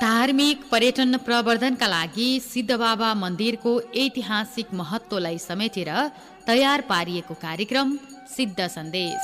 धार्मिक 0.00 0.62
पर्यटन 0.70 1.16
प्रवर्धनका 1.26 1.86
लागि 1.86 2.28
सिद्धबाबा 2.42 3.10
मन्दिरको 3.14 3.72
ऐतिहासिक 3.96 4.72
महत्त्वलाई 4.74 5.38
समेटेर 5.40 5.90
तयार 6.46 6.80
पारिएको 6.88 7.34
कार्यक्रम 7.42 7.96
सिद्ध 8.36 8.66
सन्देश। 8.68 9.20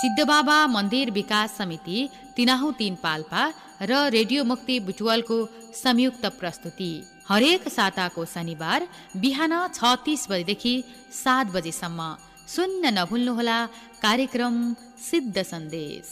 सिद्धबाबा 0.00 0.58
मन्दिर 0.66 1.10
विकास 1.10 1.56
समिति 1.58 1.98
तिनाहु 2.36 2.70
तिन 2.78 2.94
पाल्पा 3.02 3.42
र 3.82 3.92
रेडियो 4.10 4.44
मुक्ति 4.44 4.78
बुटवलको 4.80 5.38
संयुक्त 5.74 6.26
प्रस्तुति। 6.40 6.92
हरेक 7.28 7.68
साताको 7.68 8.24
शनिबार 8.24 8.86
बिहान 9.16 9.54
छ 9.74 9.96
तिस 10.04 10.26
बजेदेखि 10.30 10.74
सात 11.14 11.46
बजेसम्म। 11.54 12.14
सुन्न 12.48 12.98
नभुल्नुहोला 12.98 13.58
कार्यक्रम 14.02 14.54
सिद्ध 15.00 15.42
सन्देश। 15.42 16.10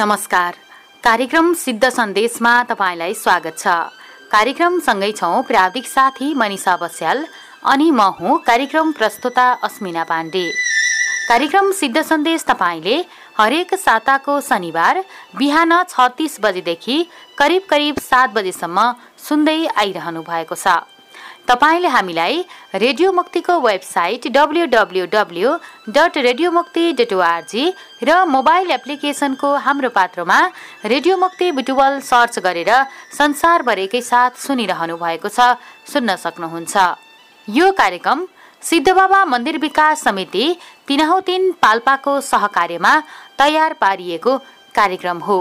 नमस्कार। 0.00 0.54
कार्यक्रम 1.04 1.52
सिद्ध 1.54 1.88
सन्देशमा 1.88 2.52
तपाईँलाई 2.64 3.14
स्वागत 3.14 3.58
छ। 3.58 3.66
कार्यक्रमसँगै 4.32 5.10
छौँ 5.12 5.42
प्राविधिक 5.42 5.86
साथी 5.86 6.32
मनिषा 6.34 6.76
बस्याल 6.76 7.18
अनि 7.68 7.90
म 7.90 8.00
हुँ 8.16 8.38
कार्यक्रम 8.46 8.92
प्रस्तुता 8.92 9.44
अस्मिना 9.60 10.04
पाण्डे। 10.04 10.44
कार्यक्रम 11.28 11.70
सिद्ध 11.72 12.02
सन्देश 12.02 12.44
तपाईँले 12.48 12.96
हरेक 13.38 13.74
साताको 13.76 14.40
शनिबार 14.40 15.04
बिहान 15.36 15.82
छत्तिस 15.84 16.40
बजेदेखि 16.40 16.96
करिब 17.38 17.68
करिब 17.70 18.00
सात 18.00 18.30
बजेसम्म 18.30 18.92
सुन्दै 19.28 19.60
आइरहनु 19.76 20.22
भएको 20.22 20.54
छ। 20.54 20.80
तपाईँले 21.48 21.88
हामीलाई 21.88 22.44
रेडियो 22.76 23.12
मुक्तिको 23.12 23.54
website 23.60 24.26
W 24.36 24.64
W 24.74 25.04
W 25.14 25.50
dot 25.88 26.18
radio 26.18 26.50
Mukti 26.50 26.84
dot 26.98 27.12
ORG 27.12 27.64
र 28.04 28.24
मोबाइल 28.26 28.70
एप्लिकेसनको 28.70 29.48
हाम्रो 29.66 29.88
पात्रोमा 29.90 30.38
रेडियो 30.84 31.16
मुक्ति 31.16 31.50
बुटुवल 31.52 32.00
सर्च 32.10 32.38
गरेर 32.46 32.70
संसारभरिकै 33.18 34.00
साथ 34.02 34.38
सुनिरहनु 34.46 34.96
भएको 34.96 35.28
छ 35.28 35.56
सुन्न 35.92 36.16
सक्नुहुन्छ। 36.16 36.74
यो 37.48 37.70
कार्यक्रम 37.80 38.26
सिद्धबाबा 38.62 39.24
मन्दिर 39.24 39.58
विकास 39.58 40.02
समिति 40.04 40.44
तिनहौ 40.88 41.20
तिन 41.26 41.50
पाल्पाको 41.62 42.20
सहकार्यमा 42.22 42.92
तयार 43.38 43.72
पारिएको 43.80 44.38
कार्यक्रम 44.74 45.18
हो। 45.26 45.38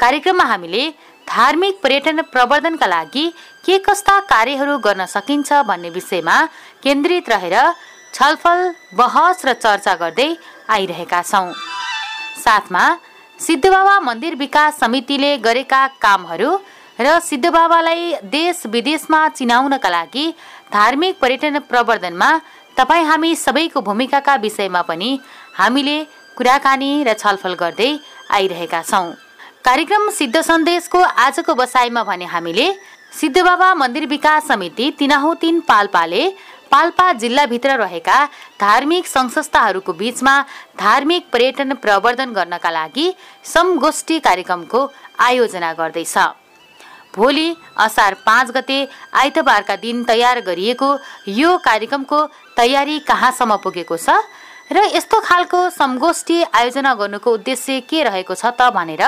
कार्यक्रममा 0.00 0.44
हामीले 0.44 0.84
धार्मिक 1.26 1.80
पर्यटन 1.82 2.22
प्रवर्धनका 2.32 2.86
लागि 2.86 3.26
के 3.64 3.78
कस्ता 3.78 4.18
कार्यहरू 4.26 4.78
गर्न 4.78 5.06
सकिन्छ 5.06 5.52
भन्ने 5.68 5.90
विषयमा 5.90 6.36
केन्द्रित 6.82 7.28
रहेर 7.28 7.56
छलफल 8.14 8.60
बहस 8.94 9.44
र 9.46 9.52
चर्चा 9.54 9.94
गर्दै 9.94 10.28
आइरहेका 10.70 11.22
छौँ। 11.22 11.52
साथमा 12.44 12.84
सिद्धबाबा 13.40 13.98
मन्दिर 14.00 14.34
विकास 14.36 14.78
समितिले 14.80 15.36
गरेका 15.38 15.86
कामहरू 16.02 16.50
र 16.98 17.18
सिद्धबाबालाई 17.20 18.14
देश 18.30 18.62
विदेशमा 18.68 19.20
चिनाउनका 19.28 19.88
लागि 19.88 20.26
धार्मिक 20.72 21.18
पर्यटन 21.20 21.58
प्रवर्धनमा 21.70 22.30
तपाईँ 22.76 23.04
हामी 23.04 23.34
सबैको 23.36 23.80
भूमिकाका 23.80 24.34
विषयमा 24.44 24.82
पनि 24.82 25.10
हामीले 25.54 25.98
कुराकानी 26.36 26.92
र 27.04 27.14
छलफल 27.14 27.54
गर्दै 27.54 27.90
आइरहेका 28.30 28.82
छौँ। 28.82 29.06
कार्यक्रम 29.64 30.08
सिद्ध 30.10 30.40
सन्देशको 30.42 30.98
आजको 30.98 31.54
बसाइमा 31.54 32.02
भने 32.04 32.24
हामीले 32.26 32.64
सिद्धबाबा 33.12 33.68
मन्दिर 33.74 34.06
विकास 34.08 34.46
समिति 34.48 34.90
तिनाहु 34.98 35.34
तिन 35.34 35.60
पाल्पाले 35.68 36.22
पाल्पा 36.70 37.12
जिल्लाभित्र 37.22 37.76
रहेका 37.78 38.16
धार्मिक 38.60 39.06
संस्थाहरूको 39.06 39.92
बीचमा 39.92 40.34
धार्मिक 40.80 41.30
पर्यटन 41.32 41.74
प्रवर्धन 41.78 42.32
गर्नका 42.32 42.70
लागि 42.70 43.06
समगोष्ठी 43.44 44.18
कार्यक्रमको 44.18 44.80
आयोजना 45.20 45.72
गर्दैछ। 45.72 46.16
भोलि 47.14 47.48
असार 47.78 48.14
पाँच 48.26 48.50
गते 48.56 48.78
आइतबारका 49.14 49.76
दिन 49.78 50.02
तयार 50.04 50.40
गरिएको 50.40 50.88
यो 51.38 51.56
कार्यक्रमको 51.64 52.24
तयारी 52.56 52.98
कहाँसम्म 53.06 53.56
पुगेको 53.62 53.96
छ 53.96 54.18
र 54.72 54.82
यस्तो 54.94 55.20
खालको 55.20 55.68
समगोष्ठी 55.70 56.42
आयोजना 56.50 56.94
गर्नुको 56.94 57.30
उद्देश्य 57.30 57.80
के 57.86 58.02
रहेको 58.02 58.34
छ 58.34 58.50
त 58.58 58.70
भनेर 58.74 59.06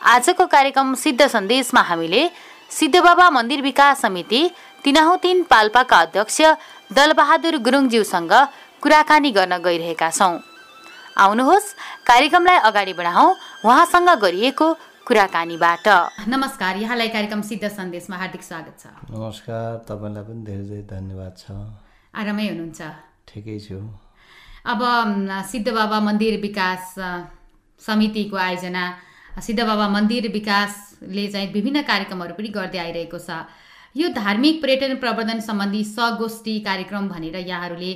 आजको 0.00 0.46
कार्यक्रम 0.46 0.94
सिद्ध 0.94 1.26
सन्देशमा 1.26 1.80
हामीले 1.82 2.22
सिद्धबाबा 2.70 3.28
मन्दिर 3.30 3.62
विकास 3.62 4.00
समिति 4.00 4.42
तिनाहु 4.84 5.16
तिन 5.22 5.42
पाल्पाका 5.50 5.96
अध्यक्ष 5.98 6.40
दलबहादुर 6.94 7.56
गुरुङज्यूसँग 7.58 8.32
कुराकानी 8.82 9.30
गर्न 9.34 9.58
गइरहेका 9.58 10.10
छौँ। 10.10 10.38
आउनुहोस् 11.18 11.74
कार्यक्रमलाई 12.06 12.58
अगाडि 12.70 12.92
बढाउँ। 12.94 13.34
उहाँसँग 13.66 14.10
गरिएको 14.22 14.66
कुराकानीबाट। 15.02 15.86
नमस्कार 16.30 16.76
यहाँलाई 16.78 17.08
कार्यक्रम 17.08 17.42
सिद्ध 17.42 17.68
सन्देशमा 17.68 18.16
हार्दिक 18.16 18.42
स्वागत 18.42 18.74
छ। 18.78 18.86
नमस्कार 19.10 19.82
तपाईँलाई 19.90 20.22
पनि 20.22 20.42
धेरै 20.46 20.64
धेरै 20.70 20.82
धन्यवाद 20.94 21.34
छ। 21.42 21.46
आरामै 22.14 22.46
हुनुहुन्छ? 22.48 22.80
ठिकै 23.26 23.58
छु। 23.66 23.82
अब 24.62 24.80
सिद्ध 25.50 25.68
बाबा 25.74 25.98
मन्दिर 26.06 26.38
विकास 26.40 26.94
समितिको 27.82 28.36
आयोजना 28.36 28.84
सिद्ध 29.36 29.60
बाबा 29.60 29.88
मन्दिर 29.88 30.28
विकासले 30.32 31.26
चाहिँ 31.28 31.52
विभिन्न 31.52 31.82
कार्यक्रमहरू 31.84 32.34
पनि 32.34 32.48
गर्दै 32.50 32.78
आइरहेको 32.78 33.18
छ। 33.18 33.30
यो 33.96 34.08
धार्मिक 34.14 34.60
पर्यटन 34.62 34.94
प्रवर्धन 34.96 35.40
सम्बन्धी 35.40 35.82
सगोष्ठी 35.84 36.58
कार्यक्रम 36.60 37.08
भनेर 37.08 37.36
यहाँहरूले 37.36 37.92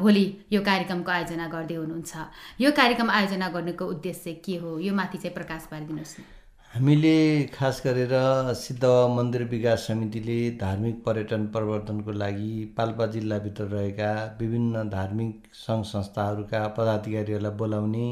भोलि 0.00 0.26
यो 0.52 0.60
कार्यक्रमको 0.62 1.10
आयोजना 1.10 1.46
गर्दै 1.54 1.74
हुनुहुन्छ। 1.74 2.12
यो 2.60 2.70
कार्यक्रम 2.72 3.10
आयोजना 3.10 3.48
गर्नुको 3.48 3.84
उद्देश्य 3.94 4.34
के 4.44 4.56
हो? 4.58 4.78
यो 4.78 4.94
माथि 4.94 5.18
चाहिँ 5.18 5.34
प्रकाश 5.34 5.66
पारिदिनुहोस् 5.70 6.16
न। 6.20 6.24
हामीले 6.72 7.16
खास 7.54 7.82
गरेर 7.84 8.12
सिद्ध 8.56 8.84
मन्दिर 9.16 9.42
विकास 9.48 9.86
समितिले 9.86 10.38
धार्मिक 10.60 11.02
पर्यटन 11.04 11.46
प्रवर्धनको 11.52 12.12
लागि 12.12 12.52
पाल्पा 12.76 13.06
जिल्लाभित्र 13.12 13.64
रहेका 13.72 14.12
विभिन्न 14.40 14.88
धार्मिक 14.88 15.34
सङ्घ 15.56 15.84
संस्थाहरूका 15.86 16.66
पदाधिकारीहरूलाई 16.76 17.56
बोलाउने 17.58 18.08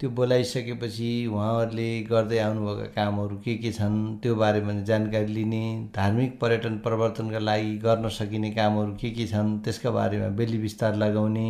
त्यो 0.00 0.08
बोलाइसकेपछि 0.10 1.08
उहाँहरूले 1.32 1.88
गर्दै 2.10 2.38
आउनुभएका 2.38 2.86
कामहरू 2.94 3.36
के 3.44 3.54
के 3.56 3.70
छन् 3.72 3.98
त्यो 4.22 4.34
बारेमा 4.36 4.72
जानकारी 4.88 5.32
लिने 5.34 5.64
धार्मिक 5.96 6.38
पर्यटन 6.40 6.78
प्रवर्धनका 6.86 7.38
लागि 7.38 7.76
गर्न 7.84 8.08
सकिने 8.16 8.50
कामहरू 8.56 8.92
के 9.00 9.10
के 9.10 9.26
छन् 9.26 9.58
त्यसका 9.64 9.90
बारेमा 9.98 10.28
बेली 10.38 10.58
विस्तार 10.58 10.96
लगाउने 11.02 11.48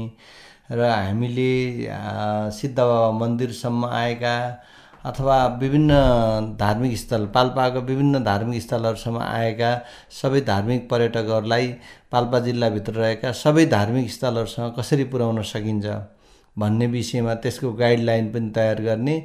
र 0.72 0.91
हामीले 0.91 1.50
सिद्ध 2.59 2.77
बाबा 2.78 3.10
मन्दिरसम्म 3.19 3.87
आएका 4.00 4.37
अथवा 5.04 5.37
विभिन्न 5.60 5.93
धार्मिक 6.60 6.97
स्थल 6.99 7.27
पाल्पाका 7.34 7.81
विभिन्न 7.91 8.22
धार्मिक 8.25 8.62
स्थलहरूसम्म 8.62 9.22
आएका 9.22 9.72
सबै 10.21 10.41
धार्मिक 10.50 10.88
पर्यटकहरूलाई 10.91 11.72
पाल्पा 12.12 12.41
जिल्लाभित्र 12.49 12.93
रहेका 12.94 13.33
सबै 13.44 13.66
धार्मिक 13.77 14.10
स्थलहरूसँग 14.12 14.75
कसरी 14.78 15.04
पुर्याउन 15.15 15.43
सकिन्छ? 15.53 15.97
भन्ने 16.56 16.87
विषयमा 16.87 17.34
त्यसको 17.34 17.72
गाइडलाइन 17.72 18.31
पनि 18.32 18.50
तयार 18.54 18.81
गर्ने 18.82 19.16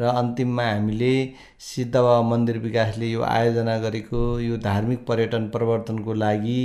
र 0.00 0.04
अन्तिममा 0.14 0.64
हामीले 0.64 1.12
सिद्ध 1.60 1.94
बाबा 1.94 2.20
मन्दिर 2.28 2.58
विकासले 2.58 3.06
यो 3.06 3.22
आयोजना 3.22 3.78
गरेको 3.78 4.22
यो 4.40 4.56
धार्मिक 4.64 5.04
पर्यटन 5.06 5.48
प्रवर्तनको 5.50 6.14
लागि 6.14 6.60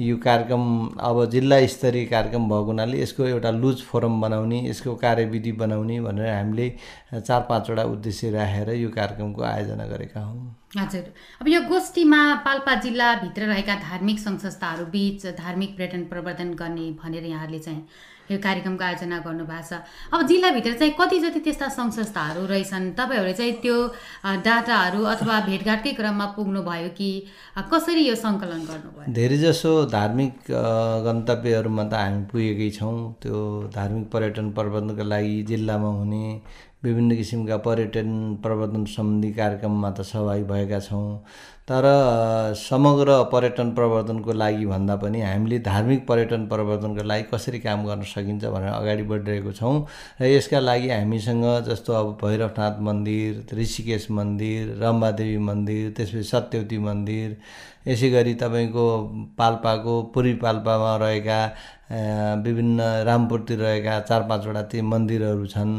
यो 0.00 0.16
कार्यक्रम 0.16 0.64
अब 1.00 1.24
जिल्ला 1.30 1.58
स्तरीय 1.66 2.04
कार्यक्रम 2.06 2.48
भएको 2.48 2.64
हुनाले 2.64 3.02
यसको 3.02 3.24
एउटा 3.26 3.50
लुज 3.52 3.82
फोरम 3.82 4.20
बनाउने 4.20 4.60
यसको 4.68 4.94
कार्यविधि 4.96 5.52
बनाउने 5.62 6.00
भनेर 6.00 6.28
हामीले 6.28 6.68
चार 7.14 7.40
पाँचवटा 7.48 7.82
उद्देश्य 7.94 8.30
राखेर 8.30 8.70
यो 8.74 8.88
कार्यक्रमको 8.90 9.42
आयोजना 9.42 9.86
गरेका 9.86 10.20
हौँ। 10.20 10.56
हजुर। 10.78 11.12
अब 11.40 11.48
यो 11.48 11.60
गोष्ठीमा 11.68 12.22
पाल्पा 12.44 12.74
जिल्लाभित्र 12.80 13.42
रहेका 13.46 13.74
धार्मिक 13.80 14.18
सङ्घ 14.18 14.38
संस्थाहरू 14.40 14.84
बिच 14.86 15.26
धार्मिक 15.38 15.76
पर्यटन 15.76 16.04
प्रवर्धन 16.04 16.54
गर्ने 16.54 16.90
भनेर 17.04 17.24
यहाँहरूले 17.24 17.58
चाहिँ 17.58 17.84
यो 18.30 18.38
कार्यक्रमको 18.38 18.84
आयोजना 18.84 19.18
गर्नुभएको 19.18 19.62
छ। 19.68 19.80
अब 20.12 20.26
जिल्लाभित्र 20.26 20.72
चाहिँ 20.72 20.94
कति 21.00 21.18
जति 21.20 21.40
त्यस्ता 21.40 21.68
सङ्घ 21.68 21.92
संस्थाहरू 21.92 22.46
रहेछन् 22.72 22.92
तपाईँहरूले 22.96 23.32
चाहिँ 23.34 23.52
त्यो 23.62 23.76
डाटाहरू 24.44 25.02
अथवा 25.04 25.40
भेटघाटकै 25.46 25.92
क्रममा 25.98 26.26
पुग्नुभयो 26.36 26.88
कि 26.98 27.10
अ, 27.56 27.60
कसरी 27.72 28.02
यो 28.08 28.14
सङ्कलन 28.16 28.60
गर्नुभयो? 28.70 29.12
धेरैजसो 29.12 29.72
धार्मिक 29.92 30.32
गन्तव्यहरूमा 31.06 31.84
त 31.84 31.94
हामी 31.94 32.24
पुगेकै 32.32 32.70
छौँ। 32.78 32.96
त्यो 33.22 33.36
धार्मिक 33.76 34.04
पर्यटन 34.12 34.50
प्रबन्धका 34.56 35.04
लागि 35.04 35.42
जिल्लामा 35.50 35.90
हुने 36.00 36.24
विभिन्न 36.84 37.16
किसिमका 37.16 37.56
पर्यटन 37.66 38.08
प्रवर्धन 38.42 38.84
सम्बन्धी 38.96 39.30
कार्यक्रममा 39.32 39.90
त 39.96 40.00
सहभागी 40.02 40.44
भएका 40.50 40.78
छौँ। 40.88 41.04
तर 41.68 41.84
समग्र 42.58 43.22
पर्यटन 43.32 43.70
प्रवर्धनको 43.74 44.32
लागि 44.32 44.66
भन्दा 44.66 44.94
पनि 45.02 45.20
हामीले 45.22 45.58
धार्मिक 45.68 46.06
पर्यटन 46.06 46.46
प्रवर्धनको 46.46 47.02
लागि 47.06 47.22
कसरी 47.32 47.58
काम 47.60 47.84
गर्न 47.86 48.02
सकिन्छ 48.12 48.44
भनेर 48.44 48.72
अगाडि 48.72 49.02
बढिरहेको 49.10 49.52
छौँ 49.52 49.74
र 50.20 50.26
यसका 50.26 50.60
लागि 50.60 50.88
हामीसँग 50.90 51.44
जस्तो 51.68 51.92
अब 51.92 52.08
भैरवनाथ 52.22 52.80
मन्दिर 52.88 53.56
ऋषिकेश 53.58 54.10
मन्दिर 54.10 54.76
रम्बादेवी 54.82 55.36
मन्दिर 55.50 55.92
त्यसपछि 55.96 56.22
सत्यवती 56.30 56.78
मन्दिर 56.88 57.36
यसै 57.88 58.10
गरी 58.10 58.34
तपाईँको 58.42 58.86
पाल्पाको 59.38 60.02
पूर्वी 60.14 60.34
पाल्पामा 60.42 60.96
रहेका 60.96 61.40
विभिन्न 62.42 62.80
रामपुरतिर 63.06 63.58
रहेका 63.58 64.00
चार 64.10 64.22
पाँचवटा 64.28 64.62
ती 64.72 64.80
मन्दिरहरू 64.90 65.46
छन्। 65.46 65.72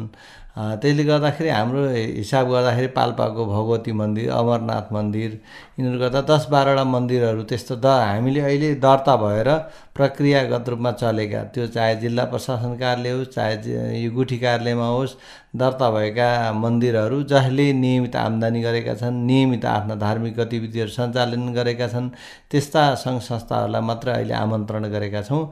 त्यसले 0.55 1.03
गर्दाखेरि 1.03 1.49
हाम्रो 1.49 1.81
हिसाब 1.89 2.51
गर्दाखेरि 2.51 2.87
पाल्पाको 2.93 3.45
भगवती 3.45 3.91
मन्दिर 3.91 4.29
अमरनाथ 4.31 4.93
मन्दिर 4.93 5.31
यिनीहरू 5.79 5.99
गर्दा 5.99 6.21
दस 6.29 6.45
बाह्रवटा 6.53 6.83
मन्दिरहरू 6.85 7.43
त्यस्तो 7.49 7.75
द 7.75 7.85
हामीले 7.85 8.41
अहिले 8.41 8.73
दर्ता 8.85 9.15
भएर 9.17 9.49
प्रक्रियागत 9.97 10.69
रूपमा 10.69 10.91
चलेका। 11.01 11.41
त्यो 11.53 11.65
चाहे 11.73 11.95
जिल्ला 12.01 12.23
प्रशासन 12.29 12.77
कार्यालय 12.77 13.11
होस् 13.17 13.33
चाहे 13.33 14.01
यो 14.03 14.11
गुठी 14.13 14.37
कार्यालयमा 14.45 14.87
होस् 14.87 15.15
दर्ता 15.57 15.89
भएका 15.91 16.29
मन्दिरहरू 16.53 17.21
जसले 17.33 17.65
नियमित 17.73 18.15
आम्दानी 18.15 18.61
गरेका 18.61 18.93
छन् 19.01 19.25
नियमित 19.25 19.65
आफ्ना 19.65 19.95
धार्मिक 20.05 20.33
गतिविधिहरू 20.37 20.89
सञ्चालन 20.89 21.53
गरेका 21.53 21.87
छन् 21.87 22.09
त्यस्ता 22.51 22.83
सङ्घ 23.03 23.21
संस्थाहरूलाई 23.21 23.81
मात्र 23.89 24.09
अहिले 24.09 24.33
आमन्त्रण 24.33 24.89
गरेका 24.93 25.21
छौँ। 25.29 25.43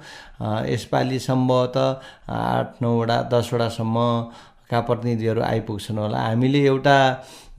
यसपालि 0.69 1.19
सम्भवतः 1.19 2.33
आठ 2.33 2.81
नौवटा 2.81 3.21
दसवटासम्मका 4.71 4.79
प्रतिनिधिहरू 4.87 5.41
आइपुग्छन् 5.41 5.97
होला। 5.99 6.17
हामीले 6.17 6.59
एउटा 6.65 6.97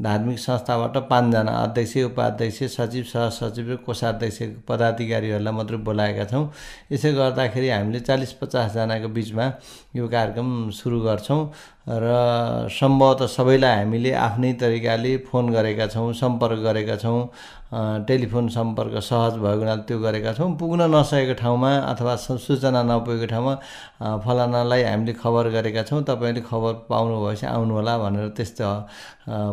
धार्मिक 0.01 0.39
संस्थाबाट 0.39 0.97
पाँचजना 1.11 1.53
अध्यक्ष 1.53 1.97
उपाध्यक्ष 2.09 2.63
सचिव 2.77 3.05
सहसचिव 3.05 3.71
र 3.71 3.77
कोषाध्यक्ष 3.87 4.39
पदाधिकारीहरूलाई 4.69 5.55
मात्रै 5.55 5.77
बोलाएका 5.85 6.25
छौँ। 6.33 6.45
यसो 6.93 7.13
गर्दाखेरि 7.13 7.69
हामीले 7.69 8.01
चालिस 8.01 8.33
पचासजनाको 8.41 9.09
बिचमा 9.13 9.47
यो 9.97 10.09
कार्यक्रम 10.09 10.49
सुरु 10.73 11.01
गर्छौँ 11.01 11.41
र 11.87 12.69
सम्भवतः 12.73 13.27
सबैलाई 13.37 13.77
हामीले 13.79 14.13
आफ्नै 14.17 14.53
तरिकाले 14.57 15.17
फोन 15.29 15.53
गरेका 15.53 15.87
छौँ 15.93 16.13
सम्पर्क 16.17 16.59
गरेका 16.67 16.97
छौँ। 16.97 17.29
टेलिफोन 17.73 18.49
सम्पर्क 18.53 18.95
सहज 19.01 19.35
भएको 19.41 19.59
हुनाले 19.59 19.83
त्यो 19.89 19.99
गरेका 19.99 20.33
छौँ। 20.37 20.51
पुग्न 20.61 20.93
नसकेको 20.93 21.35
ठाउँमा 21.41 21.71
अथवा 21.89 22.17
सूचना 22.17 22.83
नपुगेको 22.85 23.27
ठाउँमा 23.33 23.55
फलानालाई 24.21 24.83
हामीले 24.83 25.13
खबर 25.17 25.49
गरेका 25.57 25.83
छौँ। 25.89 26.03
तपाईँले 26.05 26.41
खबर 26.45 26.73
पाउनु 26.85 27.17
भएपछि 27.25 27.47
आउनुहोला 27.49 27.95
भनेर 27.99 28.29
त्यस्तो 28.37 28.69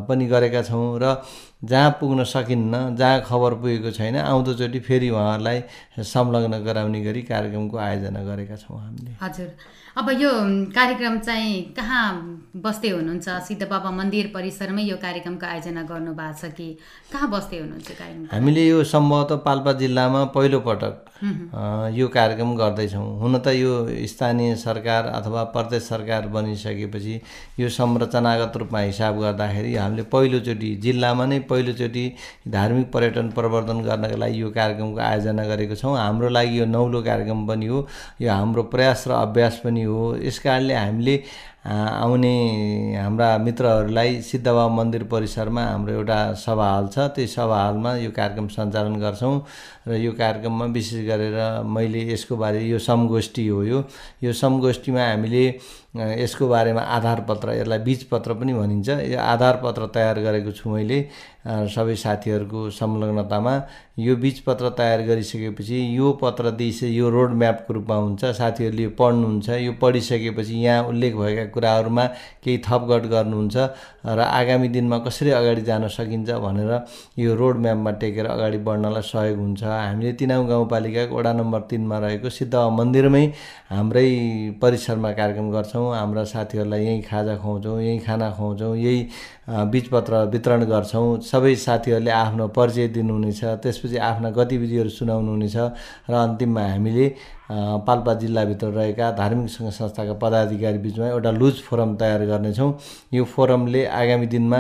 पनि 0.04 0.26
गरेका 0.28 0.62
छौँ 0.68 1.00
र 1.00 1.24
जहाँ 1.64 1.90
पुग्न 2.00 2.24
सकिन्न 2.24 2.96
जहाँ 2.96 3.22
खबर 3.24 3.54
पुगेको 3.64 3.92
छैन 3.92 4.16
आउँदोचोटि 4.20 4.80
फेरि 4.80 5.10
उहाँहरूलाई 5.10 5.60
संलग्न 6.04 6.64
गराउने 6.64 7.00
गरी 7.04 7.22
कार्यक्रमको 7.24 7.78
आयोजना 7.78 8.24
गरेका 8.24 8.56
छौँ 8.56 8.80
हामीले। 8.80 9.16
हजुर। 9.22 9.50
अब 9.98 10.10
यो 10.22 10.30
कार्यक्रम 10.76 11.18
चाहिँ 11.20 11.62
कहाँ 11.78 12.06
बस्दै 12.56 12.90
हुनुहुन्छ? 12.90 13.30
सिद्ध 13.48 13.68
बाबा 13.68 13.90
मन्दिर 13.92 14.32
परिसरमै 14.34 14.84
यो 14.84 14.96
कार्यक्रमको 15.02 15.46
आयोजना 15.46 15.82
गर्नु 15.90 16.14
भएको 16.14 16.38
छ 16.40 16.52
कि 16.54 16.68
कहाँ 17.12 17.30
बस्दै 17.30 17.58
हुनुहुन्छ 17.58 17.90
कार्यक्रम? 17.92 18.28
हामीले 18.32 18.68
यो 18.68 18.84
सम्भवतः 18.84 19.36
पाल्पा 19.46 19.72
जिल्लामा 19.82 20.24
पहिलोपटक 20.36 21.06
यो 21.94 22.08
कार्यक्रम 22.08 22.56
गर्दैछौँ। 22.56 23.08
हुन 23.20 23.38
त 23.40 23.48
यो 23.58 23.74
स्थानीय 24.08 24.56
सरकार 24.56 25.06
अथवा 25.10 25.44
प्रदेश 25.56 25.84
सरकार 25.84 26.28
बनिसकेपछि 26.32 27.20
यो 27.60 27.70
संरचनागत 27.70 28.58
रूपमा 28.58 28.80
हिसाब 28.80 29.20
गर्दाखेरि 29.22 29.76
हामीले 29.76 30.04
पहिलोचोटि 30.14 30.70
जिल्लामा 30.86 31.26
नै 31.26 31.40
पहिलोचोटि 31.50 32.06
धार्मिक 32.48 32.92
पर्यटन 32.92 33.30
प्रवर्धन 33.36 33.82
गर्नका 33.84 34.16
लागि 34.16 34.42
यो 34.42 34.50
कार्यक्रमको 34.52 35.00
आयोजना 35.02 35.44
गरेको 35.48 35.76
छौँ। 35.76 35.98
हाम्रो 35.98 36.30
लागि 36.30 36.60
यो 36.60 36.66
नौलो 36.68 37.02
कार्यक्रम 37.04 37.46
पनि 37.48 37.68
हो। 37.68 37.86
यो 38.22 38.32
हाम्रो 38.32 38.64
प्रयास 38.72 39.08
र 39.08 39.12
अभ्यास 39.20 39.62
पनि 39.66 39.79
हो। 39.84 40.16
यस 40.22 40.40
कारणले 40.40 40.74
हामीले 40.74 41.18
आउने 41.66 42.96
हाम्रा 42.96 43.38
मित्रहरूलाई 43.38 44.22
सिद्धबाबा 44.22 44.68
मन्दिर 44.76 45.04
परिसरमा 45.12 45.64
हाम्रो 45.64 45.94
एउटा 45.94 46.20
सभा 46.40 46.68
हल 46.76 46.88
छ। 46.88 47.12
त्यही 47.16 47.28
सभा 47.28 47.58
हलमा 47.68 47.96
यो 47.98 48.12
कार्यक्रम 48.12 48.48
सञ्चालन 48.48 48.96
गर्छौँ 49.00 49.36
र 49.88 49.98
यो 50.00 50.12
कार्यक्रममा 50.12 50.66
विशेष 50.72 51.06
गरेर 51.08 51.36
मैले 51.68 52.02
यसको 52.14 52.38
बारे 52.38 52.64
यो 52.64 52.80
समगोष्ठी 52.80 53.48
हो 53.48 53.64
यो। 53.64 53.84
यो 54.24 54.34
समगोष्ठीमा 54.34 55.04
हामीले 55.10 55.46
यसको 55.98 56.48
बारेमा 56.48 56.82
आधार 56.96 57.22
पत्र 57.30 57.54
यसलाई 57.60 57.80
बीज 57.84 58.04
पत्र 58.08 58.34
पनि 58.40 58.54
भनिन्छ। 58.54 58.90
यो 59.12 59.20
आधार 59.20 59.60
पत्र 59.64 59.88
तयार 59.94 60.20
गरेको 60.22 60.52
छु 60.54 60.70
मैले 60.70 61.00
सबै 61.76 61.96
साथीहरूको 61.96 62.70
संलग्नतामा। 62.70 63.54
यो 64.00 64.16
बीज 64.16 64.40
पत्र 64.46 64.70
तयार 64.78 65.02
गरिसकेपछि 65.08 65.78
यो 65.98 66.12
पत्र 66.22 66.52
दिइसके 66.52 66.88
यो 66.88 67.10
रोड 67.10 67.34
म्यापको 67.34 67.74
रूपमा 67.74 67.96
हुन्छ। 67.96 68.26
साथीहरूले 68.38 68.84
यो 68.84 68.90
पढ्नुहुन्छ 69.00 69.50
यो 69.50 69.74
पढिसकेपछि 69.82 70.56
यहाँ 70.66 70.84
उल्लेख 70.88 71.16
भएका 71.16 71.46
कुराहरूमा 71.54 72.06
केही 72.44 72.58
थपगट 72.68 73.04
गर्नुहुन्छ 73.14 73.58
र 74.06 74.20
आगामी 74.20 74.68
दिनमा 74.70 74.98
कसरी 75.06 75.32
अगाडि 75.32 75.62
जान 75.62 75.88
सकिन्छ 75.88 76.30
भनेर 76.46 76.72
यो 77.20 77.36
रोड 77.36 77.58
म्यापमा 77.64 77.92
टेकेर 78.02 78.26
अगाडि 78.26 78.58
बढ्नलाई 78.68 79.02
सहयोग 79.04 79.40
हुन्छ। 79.40 79.64
हामीले 79.64 80.12
तिनाउ 80.20 80.46
गाउँपालिकाको 80.48 81.16
वडा 81.18 81.32
नम्बर 81.34 81.62
तिनमा 81.70 81.98
रहेको 82.00 82.30
सिद्ध 82.30 82.56
मन्दिरमै 82.80 83.26
हाम्रै 83.70 84.08
परिसरमा 84.62 85.12
कार्यक्रम 85.20 85.52
गर्छौँ। 85.52 85.88
हाम्रा 85.96 86.24
साथीहरूलाई 86.34 86.86
यहीँ 86.86 87.02
खाजा 87.10 87.36
खुवाउँछौँ 87.38 87.82
यहीँ 87.82 88.00
खाना 88.06 88.30
खुवाउँछौँ 88.38 88.76
यही 88.78 89.02
अ, 89.50 89.64
बीजपत्र 89.66 90.14
वितरण 90.32 90.64
गर्छौँ। 90.70 91.20
सबै 91.26 91.56
साथीहरूले 91.56 92.12
आफ्नो 92.12 92.48
परिचय 92.54 92.88
दिनुहुनेछ 92.96 93.44
त्यसपछि 93.64 93.98
आफ्ना 93.98 94.30
गतिविधिहरू 94.38 94.90
सुनाउनुहुनेछ 94.90 95.56
र 96.10 96.14
अन्तिममा 96.14 96.64
हामीले 96.70 97.06
पाल्पा 97.50 98.14
जिल्लाभित्र 98.22 98.68
रहेका 98.68 99.12
धार्मिक 99.18 99.50
सङ्घ 99.50 99.70
संस्थाका 99.74 100.14
पदाधिकारी 100.22 100.78
बिचमा 100.78 101.08
एउटा 101.08 101.32
लुज 101.32 101.62
फोरम 101.66 101.96
तयार 101.98 102.26
गर्नेछौँ। 102.26 102.72
यो 103.14 103.24
फोरमले 103.26 103.86
आगामी 103.86 104.28
दिनमा 104.28 104.60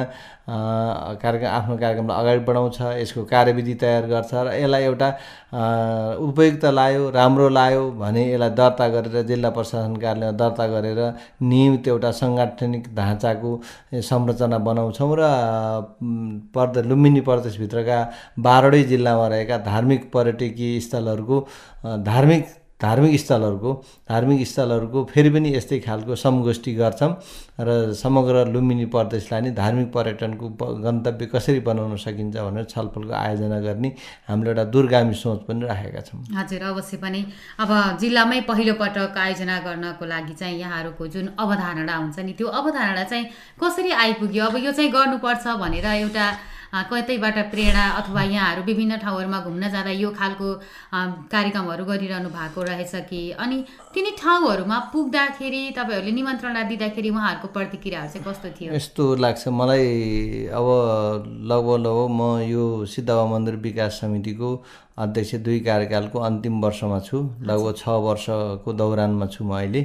कार्यक्रम 0.50 1.47
आफ्नो 1.47 1.75
कार्यक्रमलाई 1.77 2.21
अगाडि 2.21 2.39
बढाउँछ 2.45 2.81
यसको 2.81 3.24
कार्यविधि 3.30 3.74
तयार 3.81 4.06
गर्छ 4.09 4.33
र 4.33 4.53
यसलाई 4.57 4.83
एउटा 4.83 5.09
उपयुक्त 6.18 6.65
लाग्यो 6.65 7.09
राम्रो 7.13 7.50
लाग्यो 7.50 7.83
भने 8.01 8.24
यसलाई 8.33 8.50
दर्ता 8.57 8.88
गरेर 8.89 9.21
जिल्ला 9.30 9.50
प्रशासन 9.57 9.95
कार्यालयमा 9.95 10.38
दर्ता 10.42 10.65
गरेर 10.74 11.00
नियमित 11.45 11.88
एउटा 11.88 12.12
साङ्गठनिक 12.21 12.83
ढाँचाको 12.95 13.51
संरचना 14.09 14.57
बनाउँछौँ 14.65 15.13
र 15.19 15.21
म, 16.01 16.39
प्रदेश 16.53 16.85
लुम्बिनी 16.89 17.21
प्रदेशभित्रका 17.30 18.00
बाह्रवटै 18.39 18.83
जिल्लामा 18.94 19.28
रहेका 19.28 19.57
धार्मिक 19.69 20.11
पर्यटकीय 20.14 20.80
स्थलहरूको 20.80 21.37
धार्मिक 22.09 22.47
धार्मिक 22.81 23.19
स्थलहरूको 23.19 23.71
धार्मिक 24.09 24.48
स्थलहरूको 24.48 25.04
फेरि 25.06 25.30
पनि 25.30 25.50
यस्तै 25.56 25.80
खालको 25.80 26.16
समगोष्ठी 26.16 26.74
गर्छौँ 26.76 27.12
र 27.59 27.94
समग्र 27.94 28.45
लुम्बिनी 28.48 28.86
प्रदेशलाई 28.95 29.42
नै 29.42 29.52
धार्मिक 29.52 29.92
पर्यटनको 29.94 30.50
गन्तव्य 30.86 31.26
कसरी 31.33 31.59
बनाउन 31.59 31.95
सकिन्छ 32.00 32.38
भनेर 32.38 32.64
छलफलको 32.66 33.14
आयोजना 33.14 33.59
गर्ने 33.59 33.90
हामीले 34.28 34.50
एउटा 34.50 34.64
दूरगामी 34.71 35.14
सोच 35.14 35.40
पनि 35.48 35.66
राखेका 35.68 36.02
छौँ। 36.07 36.19
हजुर 36.40 36.64
अवश्य 36.64 36.98
पनि। 36.98 37.21
अब 37.59 37.71
जिल्लामै 38.00 38.40
पहिलोपटक 38.48 39.18
आयोजना 39.18 39.57
गर्नको 39.59 40.06
लागि 40.06 40.33
चाहिँ 40.40 40.59
यहाँहरूको 40.59 41.07
जुन 41.07 41.28
अवधारणा 41.36 41.95
हुन्छ 41.98 42.19
नि 42.19 42.33
त्यो 42.40 42.48
अवधारणा 42.48 43.04
चाहिँ 43.04 43.26
कसरी 43.59 43.92
आइपुग्यो? 43.92 44.45
अब 44.45 44.56
यो 44.56 44.71
चाहिँ 44.71 44.92
गर्नुपर्छ 44.92 45.48
भनेर 45.59 45.86
एउटा 45.86 46.28
कतैबाट 46.73 47.38
प्रेरणा 47.52 47.85
अथवा 47.99 48.23
यहाँहरू 48.23 48.61
विभिन्न 48.64 48.97
ठाउँहरूमा 49.02 49.40
घुम्न 49.42 49.69
जाँदा 49.73 49.92
यो 49.92 50.09
खालको 50.14 50.47
कार्यक्रमहरू 51.33 51.85
गरिरहनु 51.85 52.30
भएको 52.30 52.61
रहेछ 52.64 52.94
कि? 53.09 53.21
अनि 53.33 53.57
तिनी 53.94 54.11
ठाउँहरूमा 54.21 54.78
पुग्दाखेरि 54.94 55.61
तपाईँहरूले 55.78 56.11
निमन्त्रणा 56.11 56.64
दिँदाखेरि 56.69 57.09
उहाँहरूको 57.09 57.47
प्रतिक्रियाहरू 57.57 58.09
चाहिँ 58.14 58.26
कस्तो 58.28 58.49
थियो? 58.59 58.73
यस्तो 58.73 59.04
लाग्छ। 59.18 59.47
मलाई 59.49 59.88
अब 60.54 60.68
लगभग 61.49 61.78
लगभग 61.85 62.09
म 62.14 62.21
यो 62.45 62.85
सिद्धबाबा 62.85 63.26
मन्दिर 63.33 63.56
विकास 63.66 63.99
समितिको 64.02 64.49
अध्यक्ष 64.99 65.35
दुई 65.42 65.59
कार्यकालको 65.66 66.19
अन्तिम 66.19 66.61
वर्षमा 66.61 66.99
छु। 67.02 67.18
लगभग 67.49 67.76
छ 67.78 67.97
वर्षको 68.07 68.73
दौरानमा 68.73 69.26
छु 69.26 69.44
म 69.44 69.57
अहिले। 69.57 69.81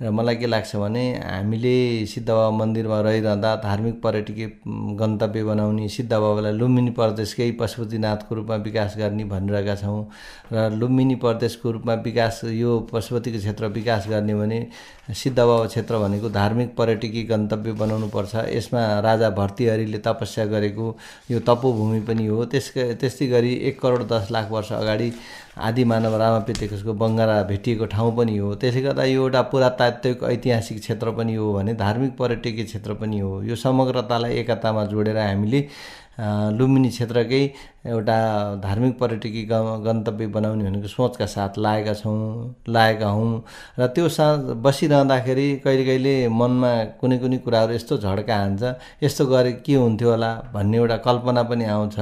र 0.00 0.10
मलाई 0.10 0.36
के 0.36 0.46
लाग्छ 0.46 0.76
भने 0.76 1.02
हामीले 1.18 2.06
सिद्धबाबा 2.06 2.50
मन्दिरमा 2.56 3.00
रहिरहँदा 3.00 3.54
धार्मिक 3.62 4.00
पर्यटकीय 4.02 4.46
गन्तव्य 4.94 5.42
बनाउने 5.44 5.88
सिद्धबाबालाई 5.88 6.52
लुम्बिनी 6.52 6.90
प्रदेशकै 6.98 7.50
पशुपतिनाथको 7.60 8.34
रूपमा 8.34 8.56
विकास 8.62 8.94
गर्ने 8.98 9.24
भनिरहेका 9.24 9.74
छौँ 9.74 10.06
र 10.52 10.70
लुम्बिनी 10.72 11.14
प्रदेशको 11.24 11.70
रूपमा 11.70 11.94
विकास 12.06 12.40
यो 12.44 12.78
पशुपतिको 12.92 13.38
क्षेत्र 13.38 13.66
विकास 13.74 14.08
गर्ने 14.08 14.34
भने 14.34 14.60
सिद्धबाबा 15.14 15.66
क्षेत्र 15.66 15.98
भनेको 15.98 16.28
धार्मिक 16.30 16.76
पर्यटकीय 16.76 17.22
गन्तव्य 17.24 17.72
बनाउनुपर्छ। 17.82 18.34
यसमा 18.54 18.82
राजा 19.00 19.30
भर्तृहरिले 19.30 19.98
तपस्या 19.98 20.44
गरेको 20.46 20.86
यो 21.30 21.40
तपोभूमि 21.40 22.00
पनि 22.06 22.26
हो। 22.26 22.44
त्यसकै 22.44 22.92
त्यस्तै 22.94 23.26
गरी 23.26 23.54
एक 23.68 23.80
करोड 23.80 24.06
दस 24.08 24.28
लाख 24.30 24.50
वर्ष 24.52 24.72
अगाडि 24.72 25.10
आदि 25.58 25.84
मानव 25.84 26.16
रामापितेकसको 26.16 26.92
बङ्गारा 26.94 27.42
भेटिएको 27.50 27.86
ठाउँ 27.90 28.16
पनि 28.16 28.36
हो। 28.36 28.54
त्यसले 28.54 28.82
गर्दा 28.82 29.04
यो 29.04 29.22
एउटा 29.22 29.42
पुरातात्विक 29.52 30.22
ऐतिहासिक 30.24 30.78
क्षेत्र 30.80 31.10
पनि 31.18 31.34
हो 31.34 31.52
भने 31.52 31.74
धार्मिक 31.74 32.16
पर्यटकीय 32.16 32.64
क्षेत्र 32.64 32.94
पनि 32.94 33.18
हो। 33.18 33.42
यो 33.42 33.56
समग्रतालाई 33.56 34.32
एकतामा 34.38 34.84
जोडेर 34.86 35.18
हामीले 35.18 35.60
लुम्बिनी 36.58 36.88
क्षेत्रकै 36.90 37.42
एउटा 37.88 38.16
धार्मिक 38.62 38.98
पर्यटकीय 38.98 39.44
गन्तव्य 39.84 40.26
बनाउने 40.36 40.64
भनेको 40.64 40.88
सोचका 40.88 41.26
साथ 41.26 41.58
लागेका 41.58 41.94
छौँ 41.94 42.54
लागेका 42.68 43.08
हौँ। 43.08 43.42
र 43.78 43.86
त्यो 43.94 44.08
साथ 44.08 44.38
बसिरहँदाखेरि 44.64 45.48
कहिले 45.64 45.84
कहिले 45.84 46.14
मनमा 46.28 46.72
कुनै 47.00 47.18
कुनै 47.18 47.38
कुराहरू 47.44 47.74
यस्तो 47.74 47.98
झड्का 47.98 48.36
हान्छ 48.36 48.62
यस्तो 49.02 49.26
गरे 49.26 49.52
के 49.66 49.74
हुन्थ्यो 49.74 50.10
होला 50.10 50.32
भन्ने 50.54 50.76
एउटा 50.76 50.96
कल्पना 51.06 51.42
पनि 51.50 51.64
आउँछ। 51.64 51.96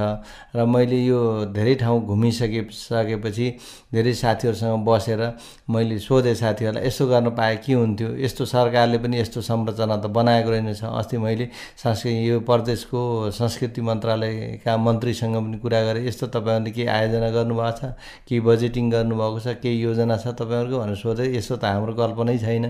र 0.55 0.65
मैले 0.65 0.99
यो 1.05 1.19
धेरै 1.55 1.75
ठाउँ 1.81 2.01
घुमिसके 2.05 2.61
सकेपछि 2.71 3.47
धेरै 3.93 4.13
साथीहरूसँग 4.13 4.85
बसेर 4.85 5.21
मैले 5.69 5.99
सोधेँ 5.99 6.33
साथीहरूलाई 6.35 6.87
यसो 6.87 7.07
गर्न 7.07 7.29
पाए 7.37 7.55
के 7.65 7.73
हुन्थ्यो? 7.73 8.09
यस्तो 8.25 8.45
सरकारले 8.45 8.97
पनि 8.97 9.19
यस्तो 9.19 9.41
संरचना 9.41 9.95
त 9.97 10.05
बनाएको 10.11 10.49
रहेनछ। 10.49 10.83
अस्ति 10.83 11.17
मैले 11.17 11.49
संस्कृति 11.77 12.29
यो 12.29 12.39
प्रदेशको 12.49 13.31
संस्कृति 13.31 13.81
मन्त्रालयका 13.81 14.77
मन्त्रीसँग 14.77 15.35
पनि 15.35 15.57
कुरा 15.57 15.76
गरेँ 15.83 16.07
यस्तो 16.07 16.27
तपाईँहरूले 16.27 16.71
केही 16.71 16.87
आयोजना 16.87 17.29
गर्नुभएको 17.29 17.77
छ 17.77 17.83
केही 18.27 18.39
बजेटिङ 18.41 18.89
गर्नुभएको 18.91 19.39
छ 19.39 19.47
केही 19.61 19.81
योजना 19.81 20.17
छ 20.17 20.27
तपाईँहरूको 20.39 20.77
भनेर 20.79 20.95
सोधेँ 20.95 21.27
यस्तो 21.35 21.55
त 21.57 21.63
हाम्रो 21.65 21.93
कल्पनै 21.93 22.37
छैन। 22.37 22.65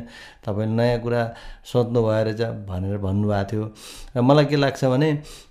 तपाईँले 0.45 0.75
नयाँ 0.75 0.99
कुरा 1.01 1.21
सोध्नु 1.65 1.99
भयो 2.03 2.23
रहेछ 2.23 2.41
भनेर 2.67 2.97
भन्नुभएको 2.97 3.45
थियो। 3.51 3.65
र 4.15 4.21
मलाई 4.21 4.45
के 4.45 4.55
लाग्छ 4.55 4.85
भने 4.85 5.09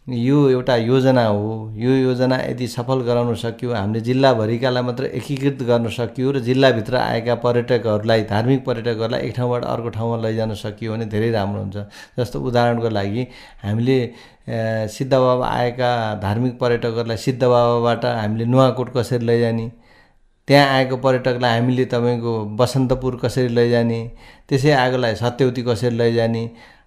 यो 0.08 0.48
एउटा 0.50 0.74
योजना 0.76 1.24
हो। 1.26 1.72
यो 1.76 1.90
योजना 1.90 2.36
यदि 2.38 2.66
सफल 2.68 3.00
गराउन 3.06 3.34
सकियो 3.34 3.72
हामीले 3.74 4.00
जिल्लाभरिकालाई 4.00 4.82
मात्र 4.82 5.04
एकीकृत 5.18 5.62
गर्न 5.66 5.88
सकियो 5.90 6.30
र 6.32 6.38
जिल्लाभित्र 6.46 6.96
आएका 6.96 7.34
पर्यटकहरूलाई 7.42 8.22
धार्मिक 8.30 8.64
पर्यटकहरूलाई 8.64 9.20
एक 9.28 9.34
ठाउँबाट 9.36 9.64
अर्को 9.64 9.88
ठाउँमा 9.96 10.16
लैजान 10.22 10.54
सकियो 10.54 10.92
भने 10.92 11.06
धेरै 11.10 11.30
राम्रो 11.30 11.60
हुन्छ। 11.62 11.76
जस्तो 12.18 12.40
उदाहरणको 12.40 12.88
लागि 12.88 13.26
हामीले 13.64 13.98
अ, 14.06 14.86
सिद्ध 14.94 15.12
बाबा 15.12 15.46
आएका 15.48 15.90
धार्मिक 16.22 16.58
पर्यटकहरूलाई 16.58 17.16
सिद्ध 17.16 17.42
बाबाबाट 17.42 18.04
हामीले 18.04 18.44
नुवाकोट 18.46 18.92
कसरी 18.96 19.26
लैजाने 19.26 19.70
त्यहाँ 20.48 20.66
आएको 20.74 20.96
पर्यटकलाई 21.02 21.58
हामीले 21.58 21.84
तपाईँको 21.90 22.32
बसन्तपुर 22.56 23.18
कसरी 23.24 23.48
लैजाने 23.58 24.00
त्यसै 24.48 24.70
आएकोलाई 24.70 25.14
सत्यवती 25.24 25.62
कसरी 25.62 25.96
लैजाने 25.96 26.44